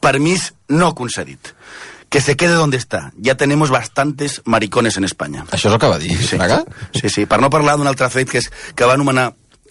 permís 0.00 0.50
no 0.68 0.92
concedit. 0.94 1.54
Que 2.10 2.20
se 2.20 2.36
quede 2.36 2.54
donde 2.54 2.76
está. 2.76 3.12
Ya 3.16 3.36
tenemos 3.36 3.70
bastantes 3.70 4.42
maricones 4.44 4.96
en 4.98 5.04
España. 5.04 5.44
Això 5.52 5.68
és 5.70 5.74
el 5.74 5.78
que 5.78 5.86
va 5.86 5.98
dir, 5.98 6.16
Sí. 6.18 6.36
Fraga? 6.36 6.64
Sí, 6.92 7.08
sí, 7.08 7.24
per 7.24 7.40
no 7.40 7.50
parlar 7.50 7.76
d'un 7.78 7.86
altre 7.86 8.10
fet 8.10 8.28
que, 8.28 8.38
és, 8.42 8.50
que 8.74 8.84
va 8.84 8.94
anomenar 8.98 9.30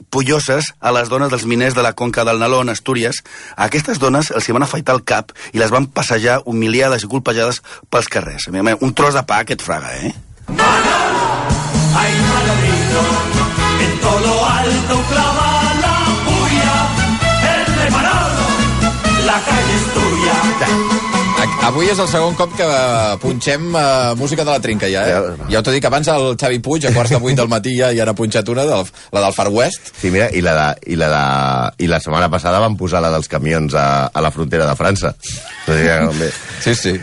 polloses 0.10 0.74
a 0.80 0.94
les 0.96 1.10
dones 1.12 1.30
dels 1.30 1.44
miners 1.46 1.76
de 1.76 1.84
la 1.84 1.92
conca 2.00 2.24
del 2.24 2.40
Nalón, 2.40 2.70
Astúries. 2.72 3.24
A 3.58 3.66
aquestes 3.68 4.00
dones 4.00 4.32
els 4.32 4.48
hi 4.48 4.56
van 4.56 4.64
afaitar 4.64 4.96
el 4.96 5.04
cap 5.04 5.34
i 5.52 5.60
les 5.60 5.70
van 5.76 5.88
passejar 5.92 6.40
humiliades 6.46 7.04
i 7.04 7.08
colpejades 7.12 7.62
pels 7.92 8.08
carrers. 8.08 8.48
Un 8.48 8.94
tros 8.96 9.14
de 9.14 9.24
pa 9.28 9.40
aquest 9.44 9.62
fraga, 9.62 9.92
eh? 9.98 10.16
Ay, 10.48 12.14
Manolito, 12.30 13.04
en 13.84 14.00
todo 14.00 14.20
lo 14.20 14.46
alto 14.46 15.04
clava 15.12 15.50
la 15.84 15.96
puya, 16.24 16.76
el 17.52 17.66
de 17.76 17.92
Manolo, 17.92 18.48
la 19.26 19.42
calle 19.44 19.76
es 19.76 19.86
tuya. 19.94 20.89
Avui 21.60 21.90
és 21.92 22.00
el 22.00 22.08
segon 22.10 22.34
cop 22.40 22.54
que 22.58 22.68
punxem 23.22 23.68
uh, 23.76 24.16
música 24.18 24.46
de 24.48 24.54
la 24.54 24.62
trinca, 24.64 24.88
ja, 24.90 25.04
eh? 25.06 25.18
Ja. 25.44 25.50
Ja 25.52 25.62
t'ho 25.66 25.74
dic, 25.76 25.86
abans 25.86 26.08
el 26.10 26.32
Xavi 26.40 26.62
Puig, 26.66 26.88
a 26.88 26.94
quarts 26.96 27.12
de 27.14 27.20
vuit 27.22 27.38
del 27.38 27.50
matí, 27.52 27.76
ja, 27.78 27.92
ja 27.94 28.08
n'ha 28.08 28.16
punxat 28.18 28.48
una, 28.50 28.66
del, 28.66 28.88
la 29.14 29.24
del 29.26 29.36
Far 29.36 29.50
West. 29.54 29.92
Sí, 30.00 30.10
mira, 30.14 30.30
i 30.32 30.42
la, 30.46 30.56
de, 30.56 30.94
i, 30.94 30.98
la 30.98 31.10
de, 31.12 31.24
i 31.86 31.92
la 31.92 32.00
setmana 32.02 32.32
passada 32.32 32.62
van 32.64 32.80
posar 32.80 33.04
la 33.04 33.12
dels 33.14 33.30
camions 33.30 33.76
a, 33.78 34.08
a 34.08 34.24
la 34.24 34.32
frontera 34.34 34.66
de 34.70 34.78
França. 34.80 35.14
Sí, 36.64 36.76
sí. 36.80 36.96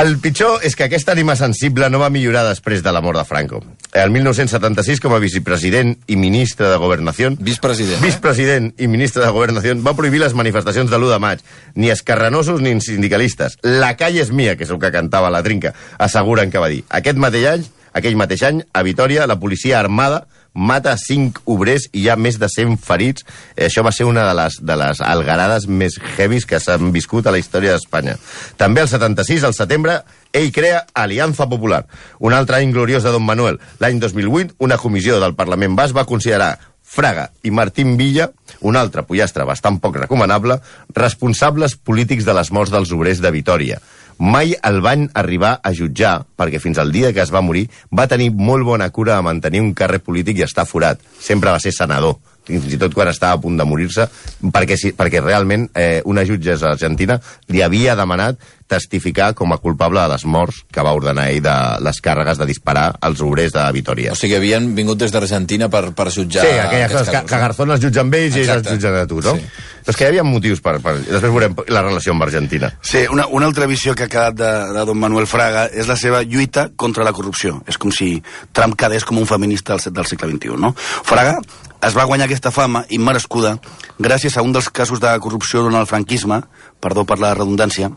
El 0.00 0.16
pitjor 0.22 0.64
és 0.66 0.74
que 0.74 0.88
aquesta 0.88 1.12
ànima 1.14 1.36
sensible 1.38 1.90
no 1.90 2.00
va 2.02 2.10
millorar 2.10 2.46
després 2.48 2.82
de 2.82 2.94
la 2.94 3.02
mort 3.04 3.20
de 3.20 3.26
Franco. 3.28 3.60
El 3.94 4.10
1976, 4.10 4.98
com 4.98 5.12
a 5.14 5.20
vicepresident 5.22 5.92
i 6.10 6.16
ministre 6.18 6.66
de 6.66 6.78
Governació, 6.82 7.28
Vicepresident. 7.38 8.00
eh? 8.00 8.02
vicepresident 8.02 8.72
i 8.82 8.88
ministre 8.90 9.22
de 9.22 9.30
Governació, 9.30 9.76
va 9.86 9.94
prohibir 9.94 10.18
les 10.18 10.34
manifestacions 10.34 10.90
de 10.90 10.98
l'1 10.98 11.12
de 11.12 11.18
maig. 11.22 11.44
Ni 11.78 11.92
escarranosos 11.94 12.60
ni 12.60 12.74
sindicalistes. 12.82 13.54
La 13.62 13.92
calle 13.96 14.24
és 14.24 14.32
mia, 14.34 14.56
que 14.58 14.66
és 14.66 14.72
el 14.74 14.80
que 14.82 14.90
cantava 14.90 15.30
la 15.30 15.44
trinca, 15.46 15.76
asseguren 15.96 16.50
que 16.50 16.58
va 16.58 16.72
dir. 16.72 16.82
Aquest 16.90 17.22
mateix 17.22 17.46
any, 17.52 17.68
aquell 17.94 18.18
mateix 18.18 18.42
any, 18.42 18.64
a 18.74 18.82
Vitoria, 18.82 19.28
la 19.30 19.38
policia 19.38 19.78
armada 19.78 20.24
mata 20.54 20.94
cinc 20.96 21.40
obrers 21.50 21.88
i 21.92 22.04
hi 22.04 22.08
ha 22.08 22.16
més 22.16 22.38
de 22.40 22.48
100 22.48 22.78
ferits. 22.82 23.26
Eh, 23.56 23.66
Això 23.68 23.84
va 23.84 23.92
ser 23.92 24.06
una 24.08 24.24
de 24.28 24.34
les, 24.38 24.58
de 24.62 24.76
les 24.80 25.00
algarades 25.04 25.66
més 25.66 25.98
heavies 26.16 26.46
que 26.46 26.60
s'han 26.62 26.92
viscut 26.94 27.26
a 27.26 27.34
la 27.34 27.40
història 27.42 27.74
d'Espanya. 27.74 28.16
També 28.56 28.84
el 28.84 28.88
76, 28.88 29.44
al 29.44 29.56
setembre, 29.56 30.00
ell 30.32 30.52
crea 30.54 30.84
Alianza 30.94 31.48
Popular, 31.50 31.84
un 32.18 32.34
altre 32.34 32.58
any 32.62 32.72
gloriós 32.72 33.04
de 33.04 33.12
Don 33.14 33.26
Manuel. 33.26 33.60
L'any 33.82 34.00
2008, 34.02 34.56
una 34.58 34.78
comissió 34.78 35.20
del 35.20 35.36
Parlament 35.38 35.76
Basc 35.76 35.96
va 35.96 36.06
considerar 36.08 36.56
Fraga 36.84 37.30
i 37.42 37.50
Martín 37.50 37.96
Villa, 37.96 38.28
un 38.60 38.76
altre 38.76 39.02
pollastre 39.08 39.46
bastant 39.48 39.80
poc 39.82 39.96
recomanable, 39.96 40.60
responsables 40.94 41.74
polítics 41.80 42.26
de 42.28 42.34
les 42.36 42.52
morts 42.54 42.70
dels 42.70 42.92
obrers 42.94 43.22
de 43.24 43.32
Vitoria. 43.34 43.80
Mai 44.18 44.54
el 44.62 44.80
van 44.84 45.08
arribar 45.14 45.58
a 45.62 45.72
jutjar, 45.74 46.24
perquè 46.38 46.60
fins 46.62 46.78
al 46.78 46.92
dia 46.94 47.12
que 47.12 47.22
es 47.22 47.32
va 47.34 47.42
morir 47.42 47.66
va 47.90 48.08
tenir 48.10 48.30
molt 48.30 48.64
bona 48.64 48.90
cura 48.90 49.16
de 49.16 49.26
mantenir 49.26 49.62
un 49.64 49.74
càrrec 49.74 50.04
polític 50.06 50.38
i 50.38 50.46
estar 50.46 50.66
forat. 50.66 51.00
Sempre 51.20 51.50
va 51.50 51.60
ser 51.62 51.72
senador, 51.74 52.18
fins 52.46 52.74
i 52.74 52.80
tot 52.80 52.94
quan 52.94 53.08
estava 53.08 53.38
a 53.38 53.40
punt 53.40 53.56
de 53.58 53.66
morir-se, 53.68 54.08
perquè, 54.52 54.76
sí, 54.80 54.92
perquè 54.96 55.22
realment 55.24 55.68
eh, 55.74 56.02
una 56.04 56.24
jutgessa 56.28 56.72
argentina 56.74 57.18
li 57.48 57.62
havia 57.64 57.96
demanat 57.96 58.40
testificar 58.66 59.34
com 59.36 59.52
a 59.52 59.58
culpable 59.60 60.00
de 60.00 60.08
les 60.08 60.24
morts 60.24 60.62
que 60.72 60.82
va 60.84 60.94
ordenar 60.96 61.26
ell 61.30 61.42
de 61.44 61.54
les 61.84 62.00
càrregues 62.04 62.40
de 62.40 62.46
disparar 62.48 62.86
als 63.04 63.20
obrers 63.24 63.52
de 63.52 63.64
Vitoria. 63.76 64.14
O 64.14 64.18
sigui, 64.18 64.38
havien 64.38 64.70
vingut 64.76 64.98
des 65.00 65.12
d'Argentina 65.12 65.68
per, 65.72 65.90
per 65.96 66.08
jutjar... 66.10 66.46
Sí, 66.46 66.58
aquelles 66.62 66.92
coses 66.92 67.10
que, 67.10 67.16
casos, 67.18 67.30
que? 67.30 67.40
Garzón 67.44 67.74
els 67.74 67.84
jutgen 67.84 68.12
ells 68.14 68.38
i 68.38 68.42
ells 68.42 68.54
els 68.54 68.62
Exacte. 68.62 68.76
jutgen 68.78 68.96
a 69.00 69.06
tu, 69.10 69.20
no? 69.24 69.34
Sí. 69.36 69.50
Però 69.84 69.92
és 69.92 69.98
que 70.00 70.06
hi 70.06 70.08
havia 70.08 70.24
motius 70.24 70.64
per, 70.64 70.78
per... 70.84 70.94
Després 71.02 71.34
veurem 71.34 71.58
la 71.68 71.84
relació 71.84 72.14
amb 72.14 72.24
Argentina. 72.24 72.72
Sí, 72.80 73.04
una, 73.12 73.26
una 73.28 73.50
altra 73.50 73.68
visió 73.68 73.92
que 73.94 74.08
ha 74.08 74.12
quedat 74.12 74.40
de, 74.40 74.52
de 74.78 74.86
don 74.88 74.98
Manuel 75.00 75.28
Fraga 75.28 75.66
és 75.68 75.90
la 75.90 75.98
seva 76.00 76.22
lluita 76.24 76.70
contra 76.74 77.04
la 77.04 77.12
corrupció. 77.12 77.60
És 77.68 77.76
com 77.76 77.92
si 77.92 78.16
Trump 78.56 78.78
quedés 78.80 79.04
com 79.04 79.20
un 79.20 79.28
feminista 79.28 79.76
del, 79.76 79.92
del 80.00 80.08
segle 80.08 80.32
XXI, 80.32 80.56
no? 80.64 80.72
Fraga 80.78 81.36
es 81.84 81.96
va 81.96 82.06
guanyar 82.08 82.26
aquesta 82.28 82.52
fama 82.54 82.84
immerescuda 82.88 83.58
gràcies 84.00 84.36
a 84.38 84.42
un 84.42 84.54
dels 84.54 84.70
casos 84.72 85.00
de 85.02 85.10
corrupció 85.20 85.62
durant 85.62 85.82
el 85.82 85.90
franquisme, 85.90 86.40
perdó 86.80 87.04
per 87.04 87.18
la 87.20 87.34
redundància, 87.36 87.90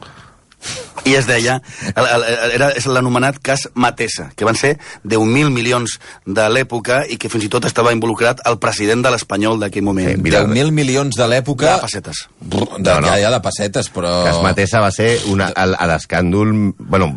i 1.06 1.14
es 1.16 1.28
deia, 1.30 1.60
era, 1.94 2.72
és 2.76 2.88
l'anomenat 2.90 3.38
cas 3.44 3.68
Matessa, 3.78 4.30
que 4.36 4.46
van 4.48 4.58
ser 4.58 4.74
10.000 5.06 5.52
milions 5.54 5.98
de 6.26 6.48
l'època 6.50 7.04
i 7.08 7.18
que 7.22 7.30
fins 7.30 7.46
i 7.46 7.50
tot 7.54 7.68
estava 7.70 7.94
involucrat 7.96 8.42
el 8.50 8.58
president 8.60 9.04
de 9.06 9.12
l'Espanyol 9.14 9.60
d'aquell 9.62 9.86
moment. 9.86 10.10
Sí, 10.16 10.22
mira, 10.24 10.42
10.000 10.48 10.72
milions 10.76 11.16
de 11.20 11.28
l'època... 11.30 11.76
De 11.78 11.86
pessetes. 11.86 12.24
Brr, 12.42 12.80
De, 12.80 12.90
No, 12.98 13.02
no. 13.02 13.08
Ja, 13.12 13.18
ja, 13.22 13.32
de 13.32 13.42
pessetes, 13.46 13.92
però... 13.94 14.14
Es 14.32 14.42
Matessa 14.44 14.82
va 14.84 14.92
ser 14.96 15.10
una, 15.32 15.52
a 15.54 15.88
l'escàndol, 15.92 16.54
bueno, 16.80 17.12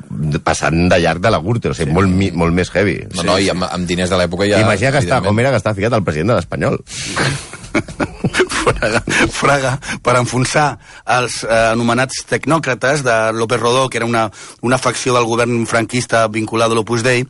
passant 0.44 0.88
de 0.90 0.98
llarg 1.00 1.22
de 1.24 1.30
la 1.32 1.40
Gürtel, 1.42 1.72
o 1.72 1.78
sigui, 1.78 1.90
sí. 1.90 1.96
molt, 1.96 2.10
mi- 2.12 2.30
molt 2.36 2.54
més 2.56 2.70
heavy. 2.74 2.98
No, 3.16 3.24
no, 3.32 3.38
i 3.40 3.48
amb, 3.52 3.64
amb 3.70 3.88
diners 3.88 4.10
de 4.12 4.20
l'època 4.20 4.48
ja... 4.50 4.60
Imagina 4.62 4.92
que 4.94 5.02
està, 5.06 5.22
com 5.24 5.40
era 5.40 5.54
que 5.54 5.62
està 5.62 5.74
ficat 5.78 5.96
el 5.96 6.04
president 6.06 6.34
de 6.34 6.38
l'Espanyol. 6.40 6.78
Fraga, 8.60 9.00
Fraga 9.32 9.70
per 10.04 10.14
enfonsar 10.18 10.66
els 11.16 11.40
eh, 11.44 11.50
anomenats 11.72 12.24
tecnòcrates 12.30 13.02
de 13.06 13.14
López 13.36 13.60
Rodó, 13.70 13.88
que 13.88 13.98
era 14.02 14.06
una, 14.06 14.26
una 14.66 14.78
facció 14.78 15.14
del 15.14 15.24
govern 15.30 15.62
franquista 15.70 16.26
vinculada 16.28 16.74
a 16.74 16.80
l'Opus 16.80 17.02
Dei, 17.06 17.22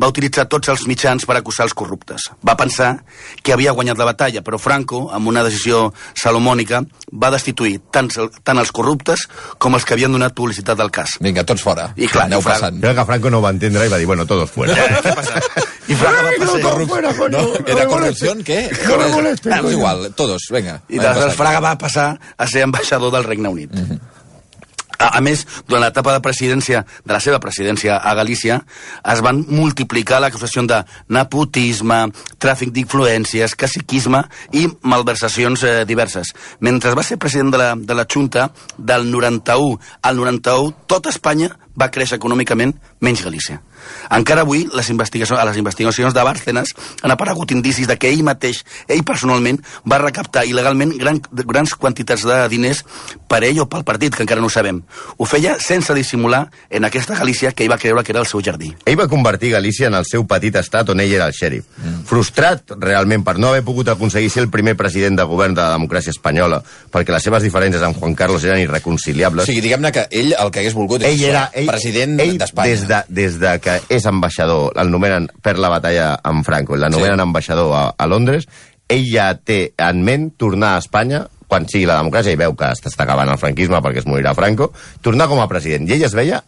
va 0.00 0.08
utilitzar 0.08 0.46
tots 0.48 0.70
els 0.72 0.86
mitjans 0.88 1.26
per 1.28 1.34
acusar 1.36 1.66
els 1.66 1.74
corruptes. 1.76 2.28
Va 2.46 2.54
pensar 2.56 3.02
que 3.44 3.52
havia 3.52 3.72
guanyat 3.76 3.98
la 4.00 4.06
batalla, 4.08 4.40
però 4.40 4.56
Franco, 4.56 5.00
amb 5.12 5.28
una 5.28 5.42
decisió 5.44 5.90
salomònica, 6.16 6.78
va 7.12 7.28
destituir 7.34 7.80
tant, 7.92 8.08
tant 8.46 8.62
els 8.62 8.70
corruptes 8.72 9.26
com 9.60 9.74
els 9.76 9.84
que 9.84 9.92
havien 9.98 10.14
donat 10.14 10.32
publicitat 10.38 10.80
al 10.80 10.88
cas. 10.94 11.18
Vinga, 11.20 11.44
tots 11.44 11.60
fora. 11.66 11.90
I 12.00 12.08
clar, 12.08 12.30
Aneu 12.30 12.40
i 12.40 12.46
Fraga- 12.46 12.60
passant. 12.62 12.80
Crec 12.80 12.96
que 12.96 13.04
Franco 13.10 13.34
no 13.34 13.42
ho 13.42 13.44
va 13.44 13.50
entendre 13.52 13.84
i 13.84 13.92
va 13.92 13.98
dir, 14.00 14.06
bueno, 14.08 14.24
todos 14.30 14.48
fuera. 14.54 14.78
Què 14.78 15.12
passa? 15.18 15.42
I 15.90 15.98
Fraga 15.98 16.22
va 16.22 16.32
passar... 16.38 17.28
No, 17.34 17.44
¿Era 17.66 17.86
corrupción? 17.90 18.42
¿Qué? 18.46 18.70
No 18.88 18.96
me 19.02 19.08
molestes, 19.18 19.52
Ah, 19.52 19.60
igual, 19.68 20.14
todos, 20.14 20.46
venga. 20.50 20.80
I 20.88 20.96
passant. 21.02 21.34
Fraga 21.36 21.60
va 21.60 21.74
passar 21.76 22.08
a 22.38 22.46
ser 22.46 22.62
ambaixador 22.62 23.12
del 23.12 23.24
Regne 23.28 23.48
Unit. 23.52 23.76
A, 25.00 25.16
a 25.16 25.20
més, 25.24 25.46
durant 25.66 25.80
l'etapa 25.86 26.12
de 26.12 26.20
presidència, 26.24 26.84
de 26.84 27.14
la 27.14 27.20
seva 27.24 27.40
presidència 27.40 27.96
a 27.96 28.12
Galícia, 28.18 28.60
es 29.12 29.22
van 29.24 29.40
multiplicar 29.48 30.20
l'acusació 30.20 30.66
de 30.68 30.82
nepotisme, 31.16 32.02
tràfic 32.42 32.74
d'influències, 32.76 33.56
caciquisme 33.56 34.20
i 34.52 34.66
malversacions 34.84 35.64
eh, 35.64 35.74
diverses. 35.88 36.34
Mentre 36.60 36.92
va 36.98 37.06
ser 37.06 37.16
president 37.22 37.54
de 37.54 37.62
la, 37.62 37.72
de 37.76 37.96
la 37.96 38.04
Junta, 38.04 38.50
del 38.76 39.08
91 39.10 39.80
al 40.02 40.20
91, 40.20 40.76
tot 40.90 41.08
Espanya 41.08 41.54
va 41.80 41.90
créixer 41.92 42.18
econòmicament, 42.20 42.74
menys 43.00 43.24
Galícia. 43.24 43.60
Encara 44.12 44.44
avui, 44.44 44.66
les 44.76 44.90
investigacions, 44.92 45.38
a 45.40 45.44
les 45.48 45.56
investigacions 45.56 46.14
de 46.14 46.22
Bárcenas 46.26 46.74
han 47.02 47.14
aparegut 47.14 47.52
indicis 47.54 47.88
de 47.88 47.96
que 47.96 48.10
ell 48.12 48.22
mateix, 48.26 48.62
ell 48.88 49.02
personalment, 49.08 49.60
va 49.88 50.00
recaptar 50.02 50.44
il·legalment 50.48 50.92
gran, 51.00 51.20
grans 51.48 51.74
quantitats 51.80 52.26
de 52.28 52.36
diners 52.52 52.82
per 53.30 53.42
ell 53.46 53.62
o 53.64 53.68
pel 53.70 53.86
partit, 53.88 54.14
que 54.14 54.26
encara 54.26 54.42
no 54.42 54.50
ho 54.50 54.52
sabem. 54.52 54.82
Ho 55.16 55.28
feia 55.28 55.56
sense 55.62 55.94
dissimular 55.96 56.46
en 56.68 56.84
aquesta 56.84 57.16
Galícia 57.16 57.52
que 57.52 57.64
ell 57.64 57.72
va 57.72 57.80
creure 57.80 58.04
que 58.04 58.12
era 58.12 58.20
el 58.20 58.28
seu 58.28 58.42
jardí. 58.44 58.72
Ell 58.84 58.98
va 59.00 59.08
convertir 59.08 59.54
Galícia 59.54 59.88
en 59.88 59.96
el 59.98 60.08
seu 60.08 60.26
petit 60.28 60.56
estat 60.60 60.92
on 60.92 61.00
ell 61.00 61.16
era 61.16 61.30
el 61.30 61.36
xèrif. 61.36 61.66
Mm. 61.80 62.04
Frustrat, 62.10 62.76
realment, 62.80 63.24
per 63.24 63.38
no 63.38 63.50
haver 63.50 63.64
pogut 63.64 63.88
aconseguir 63.88 64.30
ser 64.30 64.44
el 64.44 64.50
primer 64.52 64.76
president 64.76 65.16
de 65.18 65.28
govern 65.28 65.56
de 65.56 65.62
la 65.62 65.78
democràcia 65.78 66.12
espanyola, 66.14 66.60
perquè 66.92 67.14
les 67.14 67.24
seves 67.24 67.46
diferències 67.46 67.82
amb 67.86 67.96
Juan 67.96 68.16
Carlos 68.18 68.44
eren 68.44 68.60
O 68.60 68.66
irreconciliables, 68.66 69.48
sigui, 69.50 69.62
diguem-ne 69.64 69.92
que 69.94 70.06
ell 70.10 70.34
el 70.36 70.50
que 70.50 70.62
hagués 70.62 70.76
volgut 70.76 71.04
ell 71.06 71.22
era 71.24 71.46
ell, 71.54 71.69
president 71.70 72.16
d'Espanya. 72.20 72.70
Des 72.70 72.86
de, 72.88 73.00
des 73.08 73.38
de 73.40 73.52
que 73.64 73.78
és 73.88 74.06
ambaixador, 74.06 74.72
el 74.80 74.90
nomenen 74.90 75.28
per 75.42 75.56
la 75.58 75.70
batalla 75.72 76.12
amb 76.22 76.44
Franco, 76.46 76.76
l'anomenen 76.76 77.16
Sí. 77.18 77.22
ambaixador 77.28 77.74
a, 77.74 77.84
a 77.96 78.06
Londres, 78.10 78.48
ell 78.90 79.04
ja 79.10 79.32
té 79.38 79.72
en 79.78 80.02
ment 80.04 80.30
tornar 80.36 80.74
a 80.76 80.80
Espanya 80.82 81.26
quan 81.50 81.64
sigui 81.66 81.86
la 81.86 81.96
democràcia 81.98 82.30
i 82.34 82.38
veu 82.38 82.52
que 82.54 82.68
s'està 82.78 83.02
acabant 83.06 83.28
el 83.32 83.38
franquisme 83.38 83.80
perquè 83.82 83.98
es 84.04 84.06
morirà 84.06 84.34
Franco, 84.38 84.72
tornar 85.02 85.26
com 85.26 85.40
a 85.42 85.48
president. 85.50 85.88
I 85.88 85.96
ell 85.96 86.04
es 86.06 86.14
veia 86.14 86.42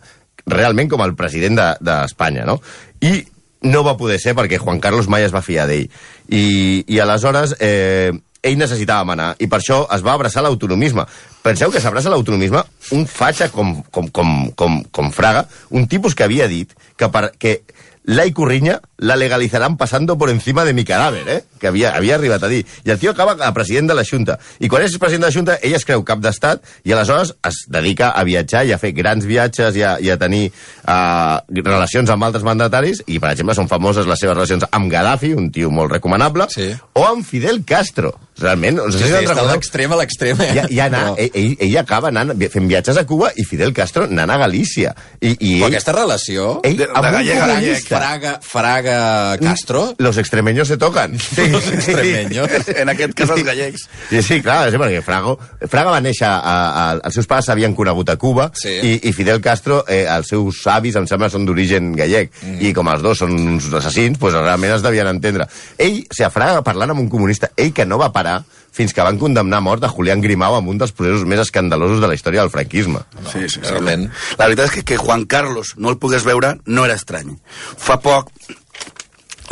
realment 0.46 0.88
com 0.90 1.02
el 1.02 1.14
president 1.18 1.58
de- 1.58 1.76
d'Espanya, 1.80 2.44
no? 2.46 2.60
I 3.00 3.24
no 3.62 3.82
va 3.86 3.96
poder 3.96 4.18
ser 4.18 4.34
perquè 4.34 4.58
Juan 4.58 4.80
Carlos 4.82 5.08
mai 5.08 5.22
es 5.26 5.34
va 5.34 5.42
fiar 5.42 5.66
d'ell. 5.70 5.88
I, 6.28 6.84
I 6.86 6.98
aleshores 7.02 7.56
eh, 7.60 8.12
ell 8.42 8.58
necessitava 8.58 9.04
manar, 9.06 9.32
i 9.38 9.46
per 9.46 9.60
això 9.60 9.84
es 9.94 10.02
va 10.02 10.16
abraçar 10.16 10.42
l'autonomisme. 10.42 11.06
Penseu 11.42 11.70
que 11.70 11.80
s'abraça 11.80 12.10
l'autonomisme 12.10 12.62
un 12.92 13.06
fatxa 13.06 13.48
com, 13.54 13.78
com, 13.90 14.08
com, 14.10 14.50
com, 14.58 14.82
com 14.90 15.12
Fraga, 15.14 15.46
un 15.70 15.86
tipus 15.86 16.14
que 16.18 16.26
havia 16.26 16.48
dit 16.50 16.74
que, 16.96 17.08
per, 17.08 17.30
que 17.38 17.60
la 18.04 18.26
Icurriña 18.26 18.80
la 18.98 19.14
legalizarán 19.14 19.76
pasando 19.76 20.18
por 20.18 20.28
encima 20.28 20.64
de 20.64 20.74
mi 20.74 20.84
cadáver, 20.84 21.28
eh? 21.28 21.44
que 21.60 21.68
havia, 21.68 21.94
havia 21.94 22.16
arribat 22.16 22.42
a 22.42 22.48
dir. 22.50 22.64
I 22.82 22.90
el 22.90 22.98
tio 22.98 23.12
acaba 23.12 23.36
a 23.46 23.52
president 23.54 23.86
de 23.88 23.94
la 23.94 24.02
Junta. 24.02 24.40
I 24.58 24.66
quan 24.66 24.82
és 24.82 24.96
president 24.98 25.22
de 25.22 25.28
la 25.28 25.34
Junta, 25.36 25.56
ell 25.62 25.76
es 25.78 25.86
creu 25.86 26.02
cap 26.02 26.18
d'estat 26.18 26.66
i 26.82 26.90
aleshores 26.94 27.30
es 27.46 27.60
dedica 27.70 28.10
a 28.10 28.24
viatjar 28.26 28.64
i 28.66 28.74
a 28.74 28.78
fer 28.82 28.90
grans 28.96 29.26
viatges 29.26 29.78
i 29.78 29.86
a, 29.86 29.92
i 30.02 30.10
a 30.10 30.18
tenir 30.18 30.48
uh, 30.50 31.38
relacions 31.62 32.10
amb 32.10 32.26
altres 32.26 32.42
mandataris 32.46 33.04
i, 33.06 33.20
per 33.22 33.30
exemple, 33.36 33.54
són 33.54 33.70
famoses 33.70 34.10
les 34.10 34.18
seves 34.18 34.34
relacions 34.34 34.66
amb 34.70 34.90
Gaddafi, 34.90 35.30
un 35.38 35.52
tio 35.54 35.70
molt 35.70 35.94
recomanable, 35.94 36.48
Sí. 36.50 36.72
o 36.98 37.06
amb 37.06 37.22
Fidel 37.26 37.62
Castro. 37.64 38.16
Realment, 38.42 38.76
no 38.80 38.88
sé 38.90 38.98
Sí, 38.98 39.04
si 39.04 39.10
sí, 39.12 39.34
l'extrem, 39.52 39.92
a 39.92 39.96
l'extrem, 40.00 40.40
eh? 40.42 40.50
Ja, 40.56 40.64
ja 40.70 40.86
anar, 40.90 41.02
Però- 41.12 41.16
ell, 41.22 41.30
ell, 41.38 41.56
ell 41.68 41.76
acaba 41.78 42.08
anant, 42.10 42.32
fent 42.52 42.66
viatges 42.68 42.96
a 42.98 43.04
Cuba 43.06 43.30
i 43.38 43.44
Fidel 43.46 43.72
Castro 43.76 44.04
anant 44.08 44.30
a 44.34 44.38
Galícia. 44.42 44.94
I, 45.20 45.36
i 45.38 45.52
ell, 45.60 45.68
aquesta 45.70 45.92
relació... 45.94 46.60
ell, 46.66 46.76
De- 46.76 46.88
de 46.88 46.90
amb 46.92 47.06
un 47.06 47.12
gallec 47.18 47.36
a 47.38 47.46
gallec. 47.46 47.60
comunista. 47.62 47.98
Fraga, 47.98 48.32
Fraga 48.42 49.36
Castro... 49.38 49.94
Los 49.98 50.18
extremeños 50.18 50.68
se 50.68 50.76
tocan. 50.76 51.18
Sí, 51.32 51.48
Los 51.48 51.66
extremeños. 51.72 52.48
En 52.82 52.88
aquest 52.88 53.14
cas, 53.14 53.30
els 53.30 53.44
gallecs. 53.44 53.86
Sí, 54.10 54.22
sí, 54.22 54.40
clar, 54.42 54.70
sí, 54.72 54.78
perquè 54.80 55.02
Frago, 55.06 55.36
Fraga 55.70 55.92
va 55.94 56.00
néixer, 56.02 56.26
a, 56.26 56.54
a, 56.82 56.84
els 57.04 57.14
seus 57.14 57.28
pares 57.30 57.46
s'havien 57.48 57.74
conegut 57.78 58.10
a 58.10 58.16
Cuba 58.20 58.50
Sí. 58.58 58.72
i, 58.82 58.92
i 59.08 59.12
Fidel 59.14 59.40
Castro, 59.44 59.82
eh, 59.88 60.02
els 60.10 60.28
seus 60.32 60.60
avis, 60.72 60.96
em 60.98 61.06
sembla, 61.08 61.28
són 61.32 61.46
d'origen 61.48 61.92
gallec. 61.98 62.32
Mm. 62.42 62.58
I 62.68 62.72
com 62.76 62.88
els 62.92 63.02
dos 63.04 63.22
són 63.22 63.32
uns 63.54 63.68
assassins, 63.72 64.18
doncs 64.18 64.34
realment 64.40 64.74
es 64.74 64.82
devien 64.84 65.08
entendre. 65.10 65.46
Ell, 65.78 66.00
o 66.02 66.14
sigui, 66.16 66.30
Fraga 66.32 66.62
parlant 66.66 66.94
amb 66.94 67.02
un 67.04 67.08
comunista, 67.12 67.50
ell 67.56 67.72
que 67.76 67.84
no 67.86 67.98
va 68.00 68.10
parar 68.14 68.31
fins 68.72 68.94
que 68.96 69.04
van 69.04 69.18
condemnar 69.20 69.60
a 69.60 69.64
mort 69.64 69.84
a 69.84 69.90
Julián 69.92 70.22
Grimau 70.24 70.56
amb 70.56 70.72
un 70.72 70.80
dels 70.80 70.94
processos 70.96 71.26
més 71.28 71.42
escandalosos 71.44 72.00
de 72.00 72.08
la 72.08 72.16
història 72.16 72.40
del 72.40 72.52
franquisme. 72.54 73.04
Sí, 73.26 73.44
sí, 73.44 73.60
sí. 73.60 73.68
Realment. 73.68 74.08
La 74.38 74.48
veritat 74.48 74.70
és 74.70 74.78
que, 74.78 74.86
que 74.92 75.00
Juan 75.00 75.26
Carlos 75.28 75.76
no 75.76 75.92
el 75.92 76.00
pogués 76.00 76.24
veure 76.24 76.56
no 76.66 76.88
era 76.88 76.96
estrany. 76.96 77.36
Fa 77.52 78.00
poc 78.00 78.32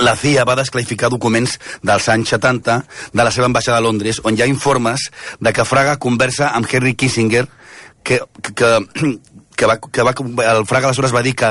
la 0.01 0.17
CIA 0.17 0.47
va 0.49 0.57
desclarificar 0.57 1.11
documents 1.13 1.59
dels 1.85 2.09
anys 2.09 2.33
70 2.33 2.79
de 3.13 3.25
la 3.25 3.33
seva 3.35 3.51
ambaixada 3.51 3.79
a 3.79 3.85
Londres, 3.85 4.23
on 4.25 4.37
hi 4.37 4.45
ha 4.45 4.49
informes 4.49 5.11
de 5.41 5.53
que 5.53 5.67
Fraga 5.69 5.99
conversa 6.01 6.55
amb 6.57 6.69
Henry 6.71 6.95
Kissinger, 6.97 7.47
que, 8.03 8.21
que, 8.57 8.71
que, 9.61 9.69
va, 9.69 9.77
que 9.77 10.05
va, 10.07 10.15
el 10.55 10.65
Fraga 10.67 10.89
aleshores 10.89 11.13
va 11.13 11.21
dir 11.27 11.35
que, 11.37 11.49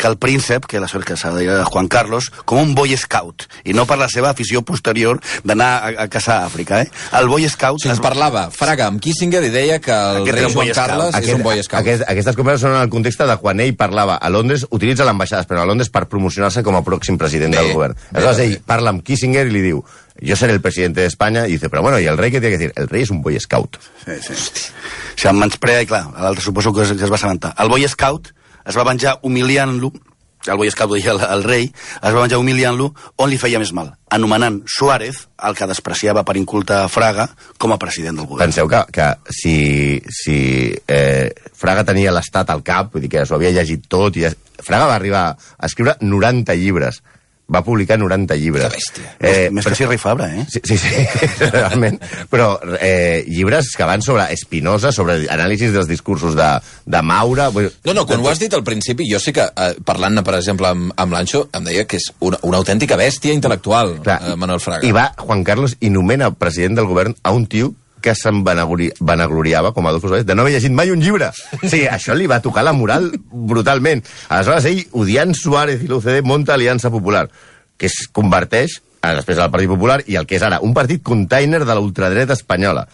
que 0.00 0.08
el 0.08 0.16
príncep, 0.16 0.64
que 0.64 0.78
aleshores 0.80 1.04
que 1.06 1.16
s'ha 1.20 1.34
de 1.36 1.44
dir 1.44 1.58
Juan 1.68 1.88
Carlos, 1.92 2.30
com 2.48 2.62
un 2.62 2.72
boy 2.74 2.96
scout, 2.96 3.44
i 3.68 3.74
no 3.76 3.84
per 3.88 3.98
la 4.00 4.08
seva 4.08 4.30
afició 4.32 4.62
posterior 4.64 5.20
d'anar 5.44 5.70
a, 5.84 5.92
a 6.04 6.08
caçar 6.08 6.38
a 6.40 6.46
Àfrica. 6.48 6.80
Eh? 6.86 6.88
El 7.20 7.28
boy 7.28 7.44
scout... 7.52 7.82
Sigui, 7.84 7.92
es- 7.94 8.00
parlava 8.02 8.46
Fraga 8.54 8.86
amb 8.88 9.00
Kissinger 9.04 9.42
i 9.44 9.52
deia 9.52 9.78
que 9.84 9.92
el 9.92 10.22
Aquest 10.22 10.38
rei 10.38 10.48
Joan 10.56 10.72
Carles 10.74 11.12
scout. 11.12 11.28
és 11.28 11.34
un 11.36 11.42
boy 11.44 11.62
scout. 11.62 11.80
Aquest, 11.84 12.06
aquestes 12.08 12.38
converses 12.40 12.64
són 12.66 12.76
en 12.76 12.82
el 12.86 12.90
context 12.92 13.20
de 13.28 13.36
quan 13.42 13.60
ell 13.60 13.74
parlava 13.76 14.16
a 14.16 14.30
Londres, 14.32 14.64
utilitza 14.70 15.04
l'ambaixada 15.04 15.44
espanyol 15.44 15.66
a 15.68 15.70
Londres 15.74 15.90
per 15.92 16.06
promocionar-se 16.08 16.62
com 16.64 16.76
a 16.78 16.82
pròxim 16.86 17.18
president 17.20 17.52
Bé, 17.54 17.60
del 17.60 17.72
govern. 17.76 17.94
bé, 17.98 18.16
Aleshores 18.22 18.38
bé. 18.38 18.46
ell 18.48 18.58
parla 18.66 18.90
amb 18.96 19.02
Kissinger 19.04 19.46
i 19.46 19.52
li 19.52 19.62
diu 19.68 19.84
yo 20.20 20.36
seré 20.36 20.52
el 20.52 20.60
presidente 20.60 21.00
de 21.00 21.06
España, 21.06 21.46
y 21.48 21.52
dice, 21.52 21.70
pero 21.70 21.82
bueno, 21.82 21.98
¿y 21.98 22.06
el 22.06 22.18
rey 22.18 22.30
qué 22.30 22.40
tiene 22.40 22.56
que 22.56 22.58
decir? 22.58 22.72
El 22.76 22.88
rey 22.88 23.02
es 23.02 23.10
un 23.10 23.22
boy 23.22 23.38
scout. 23.40 23.78
Sí, 24.04 24.12
sí. 24.34 24.72
Se'l 25.16 25.36
menysprea 25.38 25.82
i, 25.84 25.88
clar, 25.88 26.06
l'altre 26.18 26.44
suposo 26.44 26.72
que 26.74 26.82
es, 26.82 26.94
que 26.96 27.04
es 27.04 27.10
va 27.10 27.18
assabentar. 27.18 27.52
El 27.62 27.68
Boy 27.70 27.86
Scout 27.88 28.32
es 28.66 28.78
va 28.78 28.86
venjar 28.88 29.18
humiliant-lo, 29.22 29.92
el 30.46 30.58
Boy 30.58 30.70
Scout 30.74 30.90
deia 30.96 31.12
el, 31.12 31.20
el 31.22 31.44
rei, 31.46 31.68
es 31.68 32.14
va 32.14 32.24
venjar 32.24 32.40
humiliant-lo 32.42 32.88
on 33.22 33.30
li 33.30 33.38
feia 33.38 33.60
més 33.62 33.70
mal, 33.76 33.92
anomenant 34.10 34.60
Suárez, 34.66 35.26
el 35.46 35.54
que 35.58 35.68
despreciava 35.70 36.24
per 36.26 36.36
inculte 36.40 36.74
a 36.74 36.88
Fraga, 36.90 37.28
com 37.62 37.74
a 37.74 37.78
president 37.82 38.18
del 38.18 38.26
govern. 38.26 38.50
Penseu 38.50 38.70
que, 38.70 38.82
que 38.94 39.08
si, 39.30 39.56
si 40.10 40.38
eh, 40.90 41.30
Fraga 41.54 41.86
tenia 41.86 42.14
l'estat 42.14 42.50
al 42.50 42.64
cap, 42.66 42.90
vull 42.92 43.06
dir 43.06 43.12
que 43.12 43.26
s'ho 43.26 43.38
havia 43.38 43.54
llegit 43.54 43.86
tot, 43.90 44.18
i 44.18 44.26
es, 44.30 44.38
Fraga 44.62 44.90
va 44.90 44.98
arribar 44.98 45.26
a 45.30 45.70
escriure 45.70 45.96
90 46.00 46.58
llibres. 46.58 47.02
Va 47.52 47.62
publicar 47.64 47.98
90 48.00 48.36
llibres. 48.40 48.68
Que 48.72 48.78
bèstia. 48.78 49.10
Eh, 49.20 49.50
més 49.52 49.66
que 49.66 49.74
Sirri 49.76 49.98
Fabra, 50.00 50.28
eh? 50.32 50.46
Sí, 50.48 50.62
sí, 50.64 50.78
sí 50.80 51.04
realment. 51.52 51.98
Però 52.32 52.54
eh, 52.78 53.24
llibres 53.28 53.74
que 53.76 53.88
van 53.88 54.04
sobre 54.04 54.28
Espinosa, 54.32 54.92
sobre 54.92 55.18
anàlisis 55.32 55.74
dels 55.74 55.90
discursos 55.90 56.36
de, 56.38 56.48
de 56.86 57.02
Maura... 57.04 57.50
No, 57.52 57.94
no, 57.94 58.06
quan 58.08 58.24
ho 58.24 58.30
has 58.30 58.40
dit 58.40 58.54
al 58.56 58.64
principi, 58.64 59.06
jo 59.10 59.20
sé 59.22 59.34
que, 59.36 59.44
eh, 59.44 59.74
parlant-ne, 59.84 60.24
per 60.26 60.38
exemple, 60.38 60.72
amb, 60.72 60.94
amb 60.96 61.16
l'Anxo, 61.16 61.44
em 61.52 61.68
deia 61.68 61.84
que 61.88 62.00
és 62.00 62.08
una, 62.24 62.40
una 62.48 62.62
autèntica 62.62 62.96
bèstia 63.00 63.36
intel·lectual, 63.36 63.98
Clar, 64.06 64.18
eh, 64.32 64.38
Manuel 64.40 64.62
Fraga. 64.64 64.86
I 64.88 64.96
va 64.96 65.10
Juan 65.20 65.44
Carlos 65.44 65.76
i 65.80 65.92
nomena 65.92 66.32
president 66.32 66.80
del 66.80 66.88
govern 66.90 67.16
a 67.22 67.36
un 67.36 67.46
tio 67.50 67.74
que 68.02 68.14
se'n 68.18 68.42
vanagloriava, 68.44 69.72
com 69.72 69.86
Adolfo 69.88 70.10
Suárez, 70.10 70.26
de 70.26 70.34
no 70.34 70.44
haver 70.44 70.56
llegit 70.56 70.74
mai 70.74 70.92
un 70.92 71.00
llibre. 71.00 71.30
Sí, 71.62 71.86
això 71.86 72.16
li 72.18 72.28
va 72.30 72.42
tocar 72.44 72.66
la 72.66 72.74
moral 72.76 73.12
brutalment. 73.30 74.04
Aleshores, 74.28 74.68
ell, 74.68 74.82
odiant 74.98 75.34
Suárez 75.38 75.84
i 75.84 75.90
l'UCD, 75.90 76.20
monta 76.26 76.56
Aliança 76.58 76.90
Popular, 76.92 77.28
que 77.78 77.88
es 77.88 78.08
converteix 78.12 78.80
eh, 79.02 79.14
després 79.16 79.38
del 79.38 79.50
Partit 79.50 79.70
Popular 79.70 80.00
i 80.06 80.18
el 80.18 80.26
que 80.28 80.38
és 80.38 80.46
ara, 80.46 80.60
un 80.62 80.74
partit 80.74 81.02
container 81.02 81.62
de 81.64 81.72
la 81.72 81.82
ultradreta 81.82 82.36
espanyola. 82.38 82.86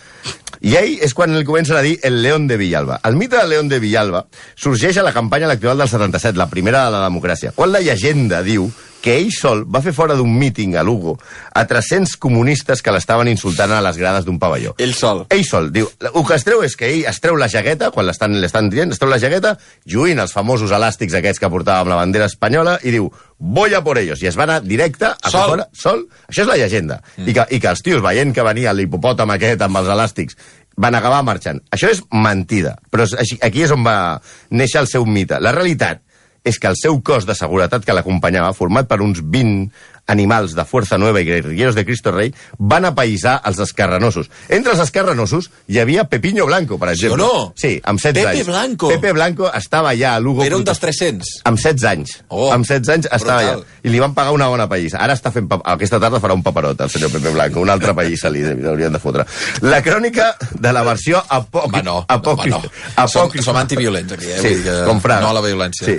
I 0.59 0.75
ell 0.81 0.97
és 1.07 1.15
quan 1.15 1.35
el 1.37 1.47
comencen 1.47 1.79
a 1.79 1.85
dir 1.85 1.99
el 2.03 2.23
León 2.23 2.49
de 2.51 2.57
Villalba. 2.59 2.99
El 3.07 3.17
mite 3.17 3.37
del 3.37 3.51
León 3.55 3.69
de 3.71 3.79
Villalba 3.79 4.25
sorgeix 4.57 4.99
a 4.99 5.07
la 5.07 5.15
campanya 5.15 5.47
electoral 5.47 5.79
del 5.79 5.89
77, 5.89 6.37
la 6.39 6.51
primera 6.51 6.87
de 6.87 6.97
la 6.97 7.05
democràcia, 7.07 7.53
quan 7.55 7.73
la 7.73 7.85
llegenda 7.85 8.43
diu 8.43 8.67
que 9.03 9.15
ell 9.19 9.31
sol 9.35 9.65
va 9.71 9.83
fer 9.85 9.93
fora 9.95 10.17
d'un 10.19 10.31
míting 10.39 10.75
a 10.77 10.83
Lugo 10.87 11.17
a 11.55 11.65
300 11.71 12.17
comunistes 12.21 12.83
que 12.83 12.93
l'estaven 12.95 13.31
insultant 13.31 13.73
a 13.75 13.81
les 13.85 13.99
grades 14.01 14.27
d'un 14.27 14.39
pavelló. 14.43 14.75
Ell 14.79 14.95
sol. 14.95 15.25
Ell 15.35 15.45
sol, 15.47 15.71
diu, 15.75 15.89
el 16.03 16.27
que 16.27 16.37
es 16.37 16.47
treu 16.47 16.65
és 16.67 16.77
que 16.79 16.91
ell 16.91 17.07
es 17.11 17.23
treu 17.23 17.39
la 17.39 17.51
jaqueta, 17.53 17.93
quan 17.95 18.09
l'estan 18.09 18.71
dient, 18.73 18.93
es 18.93 19.01
treu 19.01 19.11
la 19.11 19.21
jaqueta, 19.23 19.57
lluint 19.87 20.21
els 20.23 20.35
famosos 20.35 20.75
elàstics 20.75 21.17
aquests 21.19 21.43
que 21.43 21.53
portava 21.53 21.85
amb 21.85 21.95
la 21.95 22.01
bandera 22.01 22.29
espanyola, 22.31 22.79
i 22.83 22.95
diu, 22.95 23.11
voy 23.39 23.75
a 23.75 23.83
por 23.87 23.99
ellos, 23.99 24.23
i 24.23 24.31
es 24.31 24.39
va 24.39 24.49
anar 24.49 24.61
directe 24.67 25.13
a 25.13 25.31
Sol. 25.31 25.55
fora, 25.55 25.69
sol, 25.73 26.07
això 26.27 26.43
és 26.43 26.51
la 26.51 26.59
llegenda, 26.59 27.03
mm. 27.17 27.29
I, 27.29 27.35
que, 27.37 27.47
i 27.55 27.61
que 27.63 27.71
els 27.71 27.85
tios, 27.87 28.03
veient 28.03 28.35
que 28.35 28.47
venia 28.47 28.75
l'hipopòtam 28.75 29.31
aquest 29.35 29.63
amb 29.63 29.79
els 29.79 29.93
elàstics, 29.95 30.39
van 30.79 30.95
acabar 30.95 31.25
marxant. 31.27 31.61
Això 31.75 31.91
és 31.91 32.03
mentida, 32.15 32.77
però 32.91 33.07
és, 33.07 33.35
aquí 33.43 33.65
és 33.67 33.73
on 33.75 33.83
va 33.87 34.21
néixer 34.55 34.83
el 34.85 34.91
seu 34.91 35.07
mite. 35.07 35.41
La 35.43 35.53
realitat 35.55 36.05
és 36.45 36.59
que 36.59 36.69
el 36.71 36.77
seu 36.81 37.01
cos 37.03 37.27
de 37.27 37.35
seguretat 37.35 37.85
que 37.85 37.93
l'acompanyava, 37.97 38.53
format 38.57 38.87
per 38.89 39.01
uns 39.03 39.21
20 39.23 39.71
animals 40.09 40.55
de 40.57 40.65
Fuerza 40.65 40.97
Nueva 40.97 41.21
i 41.21 41.27
guerrilleros 41.29 41.75
de 41.77 41.85
Cristo 41.85 42.09
Rey, 42.15 42.31
van 42.57 42.87
apaïsar 42.89 43.43
els 43.45 43.59
escarranosos. 43.61 44.31
Entre 44.49 44.73
els 44.73 44.81
escarranosos 44.81 45.51
hi 45.69 45.77
havia 45.83 46.05
Pepiño 46.09 46.47
Blanco, 46.49 46.79
per 46.81 46.89
exemple. 46.95 47.19
no? 47.21 47.53
Sí, 47.55 47.75
amb 47.85 48.01
16 48.01 48.25
Pepe 48.25 48.39
anys. 48.39 48.47
Blanco. 48.49 48.89
Pepe 48.89 49.13
Blanco 49.13 49.51
estava 49.53 49.91
allà 49.93 50.15
a 50.15 50.21
Lugo. 50.21 50.43
Era 50.45 50.57
un 50.57 50.65
dels 50.65 50.81
protest- 50.81 51.03
300. 51.03 51.29
amb 51.45 51.59
16 51.61 51.85
anys. 51.91 52.15
Oh, 52.29 52.51
amb 52.55 52.65
16 52.65 52.89
anys 52.95 53.09
estava 53.13 53.43
brutal. 53.43 53.61
allà. 53.61 53.65
I 53.83 53.89
li 53.93 54.01
van 54.01 54.15
pagar 54.15 54.33
una 54.33 54.49
bona 54.49 54.67
país. 54.69 54.95
Ara 54.95 55.13
està 55.13 55.31
fent... 55.31 55.47
pa- 55.47 55.61
Aquesta 55.75 56.01
tarda 56.01 56.21
farà 56.25 56.33
un 56.33 56.43
paperot, 56.43 56.81
el 56.81 56.89
senyor 56.89 57.13
Pepe 57.13 57.29
Blanco. 57.29 57.61
Un 57.61 57.69
altre 57.69 57.93
país 57.95 58.19
se 58.25 58.31
li 58.33 58.47
haurien 58.49 58.93
de 58.93 58.99
fotre. 58.99 59.27
La 59.61 59.83
crònica 59.85 60.31
de 60.57 60.73
la 60.73 60.83
versió 60.89 61.21
apòcrifa... 61.21 61.69
Home, 61.69 61.83
no, 61.85 61.99
apòcrifa, 62.09 62.57
home, 62.63 62.71
no. 62.97 63.09
Som, 63.13 63.31
som 63.45 63.57
antiviolents, 63.61 64.13
aquí, 64.17 64.25
eh? 64.33 64.41
Sí, 64.41 64.55
Vull 64.55 64.63
dir 64.63 64.65
que 64.73 64.85
com 64.89 65.01
Fraga. 65.05 65.21
No 65.21 65.35
a 65.35 65.37
la 65.37 65.45
violència. 65.45 65.85
Sí. 65.85 65.99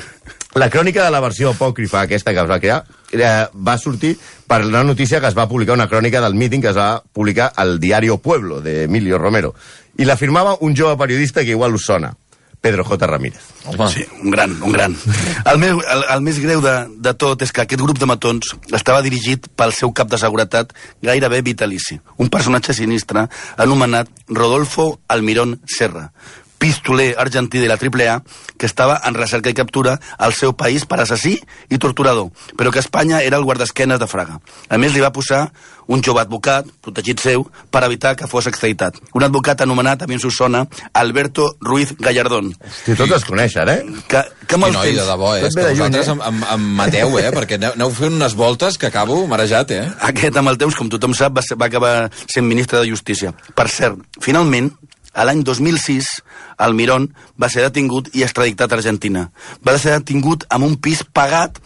La 0.55 0.69
crònica 0.69 1.03
de 1.05 1.11
la 1.13 1.19
versió 1.21 1.51
apòcrifa 1.53 2.01
aquesta 2.01 2.33
que 2.33 2.41
es 2.41 2.49
va 2.49 2.57
crear 2.59 2.79
eh, 3.13 3.45
va 3.53 3.77
sortir 3.77 4.15
per 4.49 4.63
una 4.65 4.83
notícia 4.83 5.19
que 5.21 5.29
es 5.29 5.37
va 5.37 5.47
publicar, 5.47 5.75
una 5.77 5.89
crònica 5.89 6.21
del 6.21 6.33
míting 6.33 6.63
que 6.63 6.71
es 6.71 6.77
va 6.77 7.03
publicar 7.13 7.51
al 7.55 7.79
diario 7.79 8.17
Pueblo, 8.17 8.59
de 8.61 8.83
Emilio 8.83 9.19
Romero. 9.19 9.53
I 9.97 10.07
la 10.09 10.17
firmava 10.17 10.57
un 10.61 10.75
jove 10.75 10.97
periodista 10.97 11.43
que 11.43 11.53
igual 11.53 11.75
us 11.75 11.85
sona, 11.85 12.15
Pedro 12.61 12.83
J. 12.83 13.07
Ramírez. 13.07 13.39
Home, 13.65 13.91
Sí, 13.93 14.05
un 14.23 14.31
gran, 14.31 14.57
un 14.63 14.71
gran. 14.71 14.95
El 15.45 15.59
més, 15.61 15.77
el, 15.85 16.03
el 16.15 16.25
més 16.25 16.41
greu 16.41 16.65
de, 16.65 16.75
de 16.97 17.13
tot 17.13 17.45
és 17.45 17.53
que 17.53 17.63
aquest 17.63 17.81
grup 17.81 18.01
de 18.01 18.09
matons 18.09 18.55
estava 18.73 19.03
dirigit 19.05 19.47
pel 19.55 19.71
seu 19.77 19.93
cap 19.93 20.09
de 20.09 20.17
seguretat 20.17 20.73
gairebé 21.05 21.43
vitalici, 21.45 21.99
un 22.17 22.33
personatge 22.33 22.73
sinistre 22.73 23.27
anomenat 23.57 24.09
Rodolfo 24.27 24.95
Almirón 25.07 25.59
Serra, 25.69 26.09
pistoler 26.59 27.15
argentí 27.17 27.57
de 27.57 27.67
la 27.71 27.79
AAA 27.79 28.21
que 28.57 28.67
estava 28.67 28.99
en 29.07 29.15
recerca 29.15 29.49
i 29.49 29.57
captura 29.57 29.97
al 30.19 30.35
seu 30.35 30.53
país 30.53 30.85
per 30.85 30.99
assassí 31.01 31.39
i 31.71 31.79
torturador, 31.79 32.29
però 32.59 32.69
que 32.71 32.83
Espanya 32.83 33.23
era 33.23 33.39
el 33.39 33.47
guardesquenes 33.47 33.99
de 33.99 34.07
Fraga. 34.11 34.37
A 34.69 34.77
més, 34.77 34.93
li 34.93 35.01
va 35.01 35.13
posar 35.15 35.47
un 35.89 36.03
jove 36.05 36.21
advocat, 36.21 36.67
protegit 36.85 37.23
seu, 37.23 37.47
per 37.73 37.81
evitar 37.87 38.13
que 38.19 38.27
fos 38.29 38.45
extraditat. 38.51 38.99
Un 39.17 39.25
advocat 39.25 39.63
anomenat, 39.65 40.03
a 40.03 40.07
mi 40.07 40.19
ens 40.19 40.25
ho 40.27 40.29
sona, 40.29 40.65
Alberto 40.93 41.47
Ruiz 41.65 41.95
Gallardón, 41.97 42.53
Si 42.83 42.93
tots 42.95 43.15
es 43.17 43.25
coneixen, 43.25 43.69
eh? 43.69 43.79
que, 44.07 44.21
que 44.45 44.55
el 44.55 44.61
noi, 44.61 44.91
de 44.91 44.99
temps... 44.99 45.07
debò, 45.09 45.31
eh? 45.35 45.41
Tot 45.41 45.49
És 45.49 45.55
ve 45.57 45.63
que 45.63 45.67
de 45.69 45.73
lluny, 45.79 45.95
vosaltres 45.95 46.07
eh? 46.07 46.11
em, 46.11 46.21
em, 46.27 46.43
em 46.53 46.67
mateu, 46.77 47.17
eh? 47.19 47.31
Perquè 47.33 47.57
aneu, 47.57 47.73
aneu 47.79 47.95
fent 47.95 48.19
unes 48.19 48.35
voltes 48.37 48.77
que 48.77 48.91
acabo 48.91 49.17
marejat, 49.31 49.73
eh? 49.73 49.81
Aquest, 50.11 50.37
amb 50.37 50.53
el 50.53 50.61
temps, 50.61 50.77
com 50.77 50.91
tothom 50.93 51.15
sap, 51.17 51.33
va, 51.39 51.45
ser, 51.45 51.57
va 51.57 51.71
acabar 51.71 51.95
sent 52.27 52.45
ministre 52.45 52.83
de 52.83 52.91
Justícia. 52.91 53.33
Per 53.55 53.67
cert, 53.73 53.97
finalment, 54.21 54.69
a 55.13 55.25
l'any 55.25 55.43
2006, 55.43 56.07
Almirón 56.57 57.09
va 57.39 57.49
ser 57.49 57.65
detingut 57.65 58.09
i 58.13 58.23
extraditat 58.25 58.71
a 58.71 58.79
Argentina. 58.79 59.29
Va 59.65 59.77
ser 59.77 59.97
detingut 59.97 60.45
amb 60.49 60.67
un 60.67 60.77
pis 60.77 61.03
pagat 61.03 61.59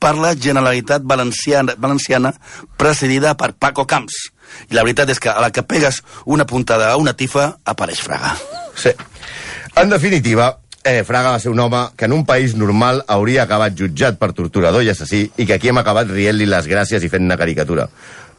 per 0.00 0.16
la 0.16 0.32
Generalitat 0.34 1.04
Valenciana, 1.04 1.76
Valenciana 1.78 2.32
presidida 2.80 3.36
per 3.36 3.52
Paco 3.52 3.86
Camps. 3.86 4.30
I 4.70 4.74
la 4.74 4.82
veritat 4.86 5.12
és 5.12 5.20
que 5.20 5.30
a 5.30 5.40
la 5.42 5.52
que 5.52 5.62
pegues 5.62 6.00
una 6.24 6.46
puntada 6.48 6.90
a 6.90 6.96
una 6.98 7.14
tifa, 7.14 7.52
apareix 7.64 8.00
Fraga. 8.02 8.34
Sí. 8.74 8.90
En 9.76 9.92
definitiva, 9.92 10.56
eh, 10.82 11.04
Fraga 11.04 11.36
va 11.36 11.38
ser 11.38 11.52
un 11.52 11.60
home 11.60 11.84
que 11.96 12.06
en 12.06 12.12
un 12.16 12.24
país 12.26 12.56
normal 12.56 13.04
hauria 13.06 13.44
acabat 13.44 13.76
jutjat 13.76 14.18
per 14.18 14.32
torturador 14.32 14.82
i 14.82 14.90
assassí 14.90 15.26
i 15.36 15.46
que 15.46 15.54
aquí 15.54 15.70
hem 15.70 15.78
acabat 15.78 16.10
rient-li 16.10 16.48
les 16.48 16.66
gràcies 16.66 17.04
i 17.04 17.12
fent 17.12 17.28
una 17.28 17.38
caricatura. 17.38 17.88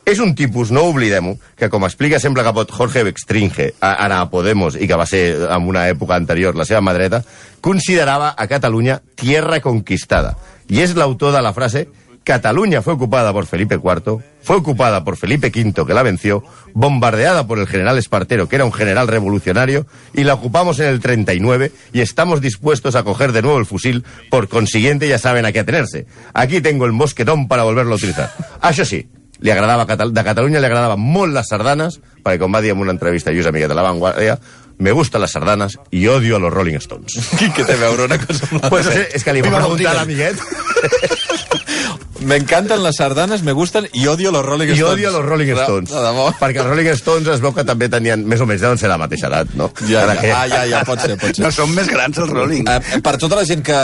És 0.06 0.20
un 0.20 0.34
tipus, 0.36 0.72
no 0.74 0.84
oblidem-ho, 0.90 1.36
que 1.56 1.70
com 1.70 1.86
explica 1.86 2.20
sempre 2.20 2.44
que 2.44 2.66
Jorge 2.72 3.04
Bextringe, 3.04 3.74
ara 3.80 4.22
a 4.22 4.30
Podemos, 4.30 4.76
i 4.76 4.88
que 4.88 4.98
va 4.98 5.06
ser 5.06 5.48
en 5.48 5.68
una 5.68 5.88
època 5.90 6.16
anterior 6.16 6.56
la 6.56 6.66
seva 6.66 6.82
mà 6.82 6.94
dreta, 6.94 7.24
considerava 7.62 8.34
a 8.36 8.48
Catalunya 8.48 9.02
tierra 9.16 9.62
conquistada. 9.62 10.38
Y 10.68 10.82
es 10.82 10.92
el 10.92 11.02
autor 11.02 11.34
de 11.34 11.42
la 11.42 11.54
frase 11.54 11.88
Cataluña 12.24 12.84
fue 12.84 12.94
ocupada 12.94 13.34
por 13.34 13.48
Felipe 13.48 13.76
IV, 13.76 14.20
fue 14.44 14.56
ocupada 14.56 15.04
por 15.04 15.18
Felipe 15.18 15.48
V, 15.48 15.86
que 15.88 15.94
la 15.94 16.04
venció, 16.04 16.44
bombardeada 16.74 17.48
por 17.48 17.58
el 17.58 17.66
general 17.66 17.98
Espartero, 17.98 18.48
que 18.48 18.58
era 18.58 18.66
un 18.66 18.72
general 18.72 19.08
revolucionario, 19.08 19.88
y 20.14 20.24
la 20.24 20.36
ocupamos 20.36 20.80
en 20.80 20.88
el 20.88 21.00
39 21.00 21.72
y 21.94 22.02
estamos 22.02 22.40
dispuestos 22.40 22.96
a 22.96 23.04
coger 23.04 23.32
de 23.32 23.42
nuevo 23.42 23.58
el 23.58 23.66
fusil, 23.66 24.06
por 24.30 24.50
consiguiente 24.50 25.08
ya 25.08 25.18
saben 25.18 25.46
a 25.46 25.52
qué 25.52 25.62
atenerse. 25.62 26.06
Aquí 26.34 26.62
tengo 26.62 26.86
el 26.86 26.92
mosquetón 26.92 27.48
para 27.48 27.64
volverlo 27.64 27.94
a 27.94 27.98
utilizar. 27.98 28.30
Això 28.62 28.86
sí, 28.86 29.08
li 29.42 29.52
agradava 29.52 29.86
de 29.86 30.24
Catalunya 30.24 30.62
li 30.62 30.70
agradaven 30.70 31.02
molt 31.02 31.34
les 31.34 31.50
sardanes, 31.50 32.00
perquè 32.24 32.40
com 32.42 32.54
va 32.54 32.62
dir 32.62 32.72
en 32.76 32.82
una 32.84 32.94
entrevista 32.94 33.32
a 33.32 33.34
Lluís 33.34 33.50
Amiguet 33.50 33.70
de 33.70 33.78
la 33.78 33.86
Vanguardia, 33.86 34.40
me 34.82 34.92
gustan 34.92 35.22
las 35.22 35.32
sardanas 35.32 35.78
y 35.92 36.08
odio 36.08 36.38
a 36.38 36.40
los 36.40 36.54
Rolling 36.54 36.78
Stones. 36.78 37.14
Què 37.56 37.66
té 37.66 37.74
a 37.74 37.82
veure 37.84 38.06
una 38.10 38.18
cosa 38.18 38.48
amb 38.50 38.70
Pues 38.70 38.86
l'altra? 38.86 39.04
sé, 39.04 39.10
és 39.18 39.24
que 39.26 39.34
li 39.36 39.44
va 39.46 39.54
preguntar 39.60 39.92
a 39.92 40.00
l'amiguet 40.00 40.42
Me 42.22 42.36
encanten 42.38 42.84
les 42.84 42.96
sardanes, 42.98 43.42
me 43.42 43.52
gustan 43.52 43.88
i 43.94 44.06
odio 44.06 44.30
los 44.32 44.46
Rolling 44.46 44.68
i 44.70 44.72
Stones. 44.74 44.94
odio 44.94 45.10
a 45.10 45.12
los 45.12 45.26
Rolling 45.26 45.50
Stones. 45.56 45.90
De, 45.90 45.96
de. 45.98 46.26
Perquè 46.40 46.60
els 46.62 46.68
Rolling 46.70 46.90
Stones 46.94 47.28
es 47.34 47.42
veu 47.42 47.52
que 47.56 47.64
també 47.66 47.88
tenien, 47.90 48.22
més 48.30 48.40
o 48.40 48.46
menys, 48.46 48.62
deuen 48.62 48.78
ser 48.78 48.86
de 48.86 48.92
la 48.94 49.00
mateixa 49.02 49.26
edat, 49.26 49.50
no? 49.58 49.72
Ja, 49.90 50.04
ja, 50.06 50.16
que- 50.22 50.30
ah, 50.32 50.44
ja, 50.48 50.60
ja, 50.70 50.84
pot 50.86 51.02
ser, 51.02 51.16
pot 51.18 51.34
ser. 51.34 51.42
No 51.44 51.50
són 51.52 51.74
més 51.74 51.90
grans 51.90 52.20
els 52.22 52.30
Rolling. 52.30 52.68
Eh, 52.70 53.00
per 53.02 53.16
tota 53.18 53.36
la 53.40 53.44
gent 53.44 53.64
que 53.66 53.76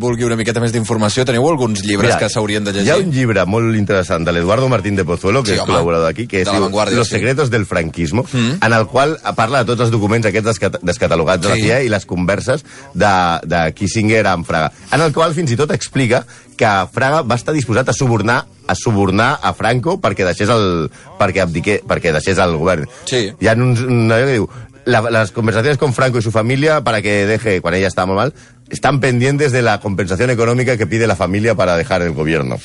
vulgui 0.00 0.24
una 0.24 0.36
miqueta 0.40 0.58
més 0.64 0.72
d'informació, 0.72 1.26
teniu 1.28 1.44
alguns 1.50 1.82
llibres 1.84 2.16
que 2.16 2.30
s'haurien 2.32 2.64
de 2.64 2.72
Hi 2.72 2.78
ha 2.80 2.96
llegir? 2.96 3.04
un 3.06 3.12
llibre 3.12 3.44
molt 3.44 3.76
interessant 3.76 4.24
de 4.24 4.32
l'Eduardo 4.32 4.70
Martín 4.72 4.96
de 4.96 5.04
Pozuelo, 5.04 5.42
que 5.42 5.50
Sí, 5.50 5.54
és 5.56 5.60
home. 5.60 5.72
col·laborador 5.74 6.08
aquí, 6.08 6.26
que 6.26 6.40
és 6.42 6.48
diu, 6.50 6.60
Vanguardia, 6.62 6.96
Los 6.96 7.08
sí. 7.08 7.16
secretos 7.16 7.50
del 7.50 7.66
franquismo, 7.66 8.24
en 8.32 8.72
el 8.72 8.86
qual 8.86 9.18
parla 9.36 9.58
de 9.64 9.64
tots 9.66 9.82
els 9.82 9.90
documents 9.90 10.26
aquests 10.26 10.46
descat 10.46 10.78
descatalogats 10.80 11.42
de 11.42 11.48
la 11.50 11.54
Sí. 11.56 11.62
CIA 11.68 11.82
i 11.82 11.88
les 11.90 12.06
converses 12.06 12.64
de, 12.94 13.12
de 13.44 13.72
Kissinger 13.74 14.26
amb 14.28 14.46
Fraga, 14.46 14.72
en 14.92 15.00
el 15.02 15.12
qual 15.12 15.34
fins 15.34 15.50
i 15.52 15.56
tot 15.56 15.70
explica 15.72 16.24
que 16.58 16.72
Fraga 16.92 17.22
va 17.22 17.38
estar 17.38 17.54
disposat 17.54 17.88
a 17.88 17.96
subornar 17.96 18.42
a 18.66 18.74
subornar 18.78 19.38
a 19.42 19.52
Franco 19.58 19.96
perquè 20.00 20.26
deixés 20.26 20.50
el, 20.52 20.90
perquè 21.18 21.42
abdiqué, 21.42 21.80
perquè 21.86 22.12
deixés 22.14 22.38
el 22.38 22.54
govern. 22.56 22.86
Sí. 23.10 23.26
Hi 23.40 23.50
ha 23.50 23.56
uns, 23.58 23.82
un, 23.82 24.06
allò 24.06 24.28
que 24.28 24.36
diu, 24.38 24.48
la, 24.84 25.00
las 25.10 25.32
conversaciones 25.32 25.78
con 25.78 25.94
Franco 25.94 26.18
y 26.18 26.22
su 26.22 26.30
familia 26.30 26.80
para 26.82 27.02
que 27.02 27.26
deje, 27.26 27.60
cuando 27.60 27.78
ella 27.78 27.88
está 27.88 28.06
muy 28.06 28.16
mal, 28.16 28.34
están 28.72 29.00
pendientes 29.00 29.52
de 29.52 29.60
la 29.60 29.78
compensación 29.80 30.30
económica 30.30 30.78
que 30.78 30.86
pide 30.86 31.06
la 31.06 31.14
familia 31.14 31.54
para 31.54 31.76
dejar 31.76 32.00
el 32.00 32.12
gobierno. 32.12 32.56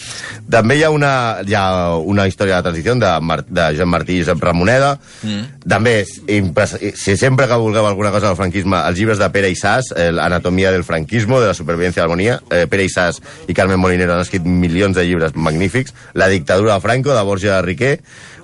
També 0.50 0.78
hi 0.80 0.86
ha 0.88 0.90
una, 0.90 1.44
hi 1.44 1.54
ha 1.54 1.98
una 2.00 2.26
història 2.32 2.56
de 2.56 2.64
transició 2.70 2.96
de, 2.96 3.12
Mar, 3.22 3.44
de 3.44 3.66
Joan 3.76 3.92
Martí 3.92 4.16
i 4.16 4.22
Josep 4.24 4.42
Ramoneda. 4.42 4.94
Mm. 5.28 5.68
També, 5.68 5.98
si 6.08 7.18
sempre 7.20 7.50
que 7.52 7.60
vulgueu 7.60 7.86
alguna 7.86 8.14
cosa 8.16 8.32
del 8.32 8.40
franquisme, 8.40 8.80
els 8.88 8.98
llibres 8.98 9.20
de 9.20 9.30
Pere 9.36 9.52
Isàs, 9.52 9.92
l'anatomia 10.16 10.72
del 10.72 10.88
franquismo, 10.88 11.42
de 11.44 11.52
la 11.52 11.58
supervivencia 11.58 12.02
de 12.02 12.08
l'harmonia, 12.08 12.40
eh, 12.56 12.64
Pere 12.72 12.88
Isàs 12.88 13.20
i 13.52 13.58
Carmen 13.58 13.84
Molinero 13.84 14.16
han 14.16 14.24
escrit 14.24 14.48
milions 14.48 14.96
de 14.96 15.04
llibres 15.04 15.36
magnífics. 15.36 15.94
La 16.16 16.32
dictadura 16.32 16.80
de 16.80 16.88
Franco, 16.88 17.14
de 17.14 17.28
Borja 17.28 17.62
Riquer, 17.62 17.98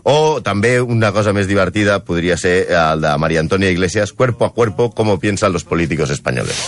o 0.04 0.44
també 0.44 0.82
una 0.84 1.14
cosa 1.16 1.32
més 1.32 1.48
divertida 1.48 2.02
podria 2.04 2.36
ser 2.36 2.68
el 2.68 3.08
de 3.08 3.18
María 3.18 3.40
Antonia 3.40 3.72
Iglesias, 3.72 4.12
Cuerpo 4.12 4.44
a 4.44 4.54
Cuerpo, 4.54 4.92
cómo 4.92 5.18
piensan 5.18 5.54
los 5.54 5.64
políticos 5.64 6.10
españoles. 6.10 6.60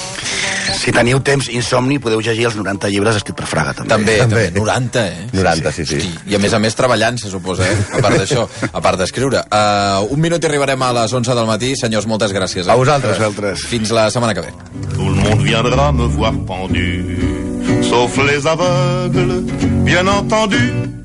Si 0.74 0.92
teniu 0.96 1.20
temps 1.26 1.50
insomni, 1.54 2.00
podeu 2.02 2.22
llegir 2.24 2.48
els 2.50 2.56
90 2.58 2.90
llibres 2.90 3.20
escrits 3.20 3.38
per 3.38 3.48
Fraga, 3.50 3.74
també. 3.78 3.94
També, 3.94 4.18
També. 4.24 4.46
també, 4.50 4.60
90, 4.60 5.06
eh? 5.06 5.28
90, 5.34 5.72
sí, 5.72 5.86
sí. 5.86 6.00
Hosti, 6.02 6.32
I 6.32 6.36
a 6.36 6.40
més 6.42 6.54
a 6.54 6.60
més 6.60 6.76
treballant, 6.76 7.18
se 7.22 7.30
suposa, 7.32 7.68
eh? 7.70 7.78
A 7.98 8.02
part 8.04 8.18
d'això, 8.22 8.48
a 8.72 8.82
part 8.82 9.00
d'escriure. 9.00 9.46
Uh, 9.50 10.08
un 10.16 10.20
minut 10.22 10.44
i 10.44 10.50
arribarem 10.50 10.82
a 10.82 10.92
les 11.02 11.14
11 11.14 11.36
del 11.38 11.46
matí. 11.50 11.76
Senyors, 11.80 12.08
moltes 12.10 12.34
gràcies. 12.36 12.68
Eh? 12.68 12.72
A 12.72 12.76
vosaltres. 12.80 13.18
Vosaltres. 13.20 13.66
Fins 13.70 13.92
la 13.96 14.10
setmana 14.12 14.34
que 14.34 14.42
ve. 14.48 14.54
Tout 14.96 15.10
le 15.10 15.16
monde 15.22 15.44
viendra 15.44 15.92
me 15.92 16.08
voir 16.08 16.34
pendu, 16.48 16.86
sauf 17.90 18.18
les 18.26 18.46
aveugles, 18.46 19.44
bien 19.86 20.08
entendu. 20.08 21.05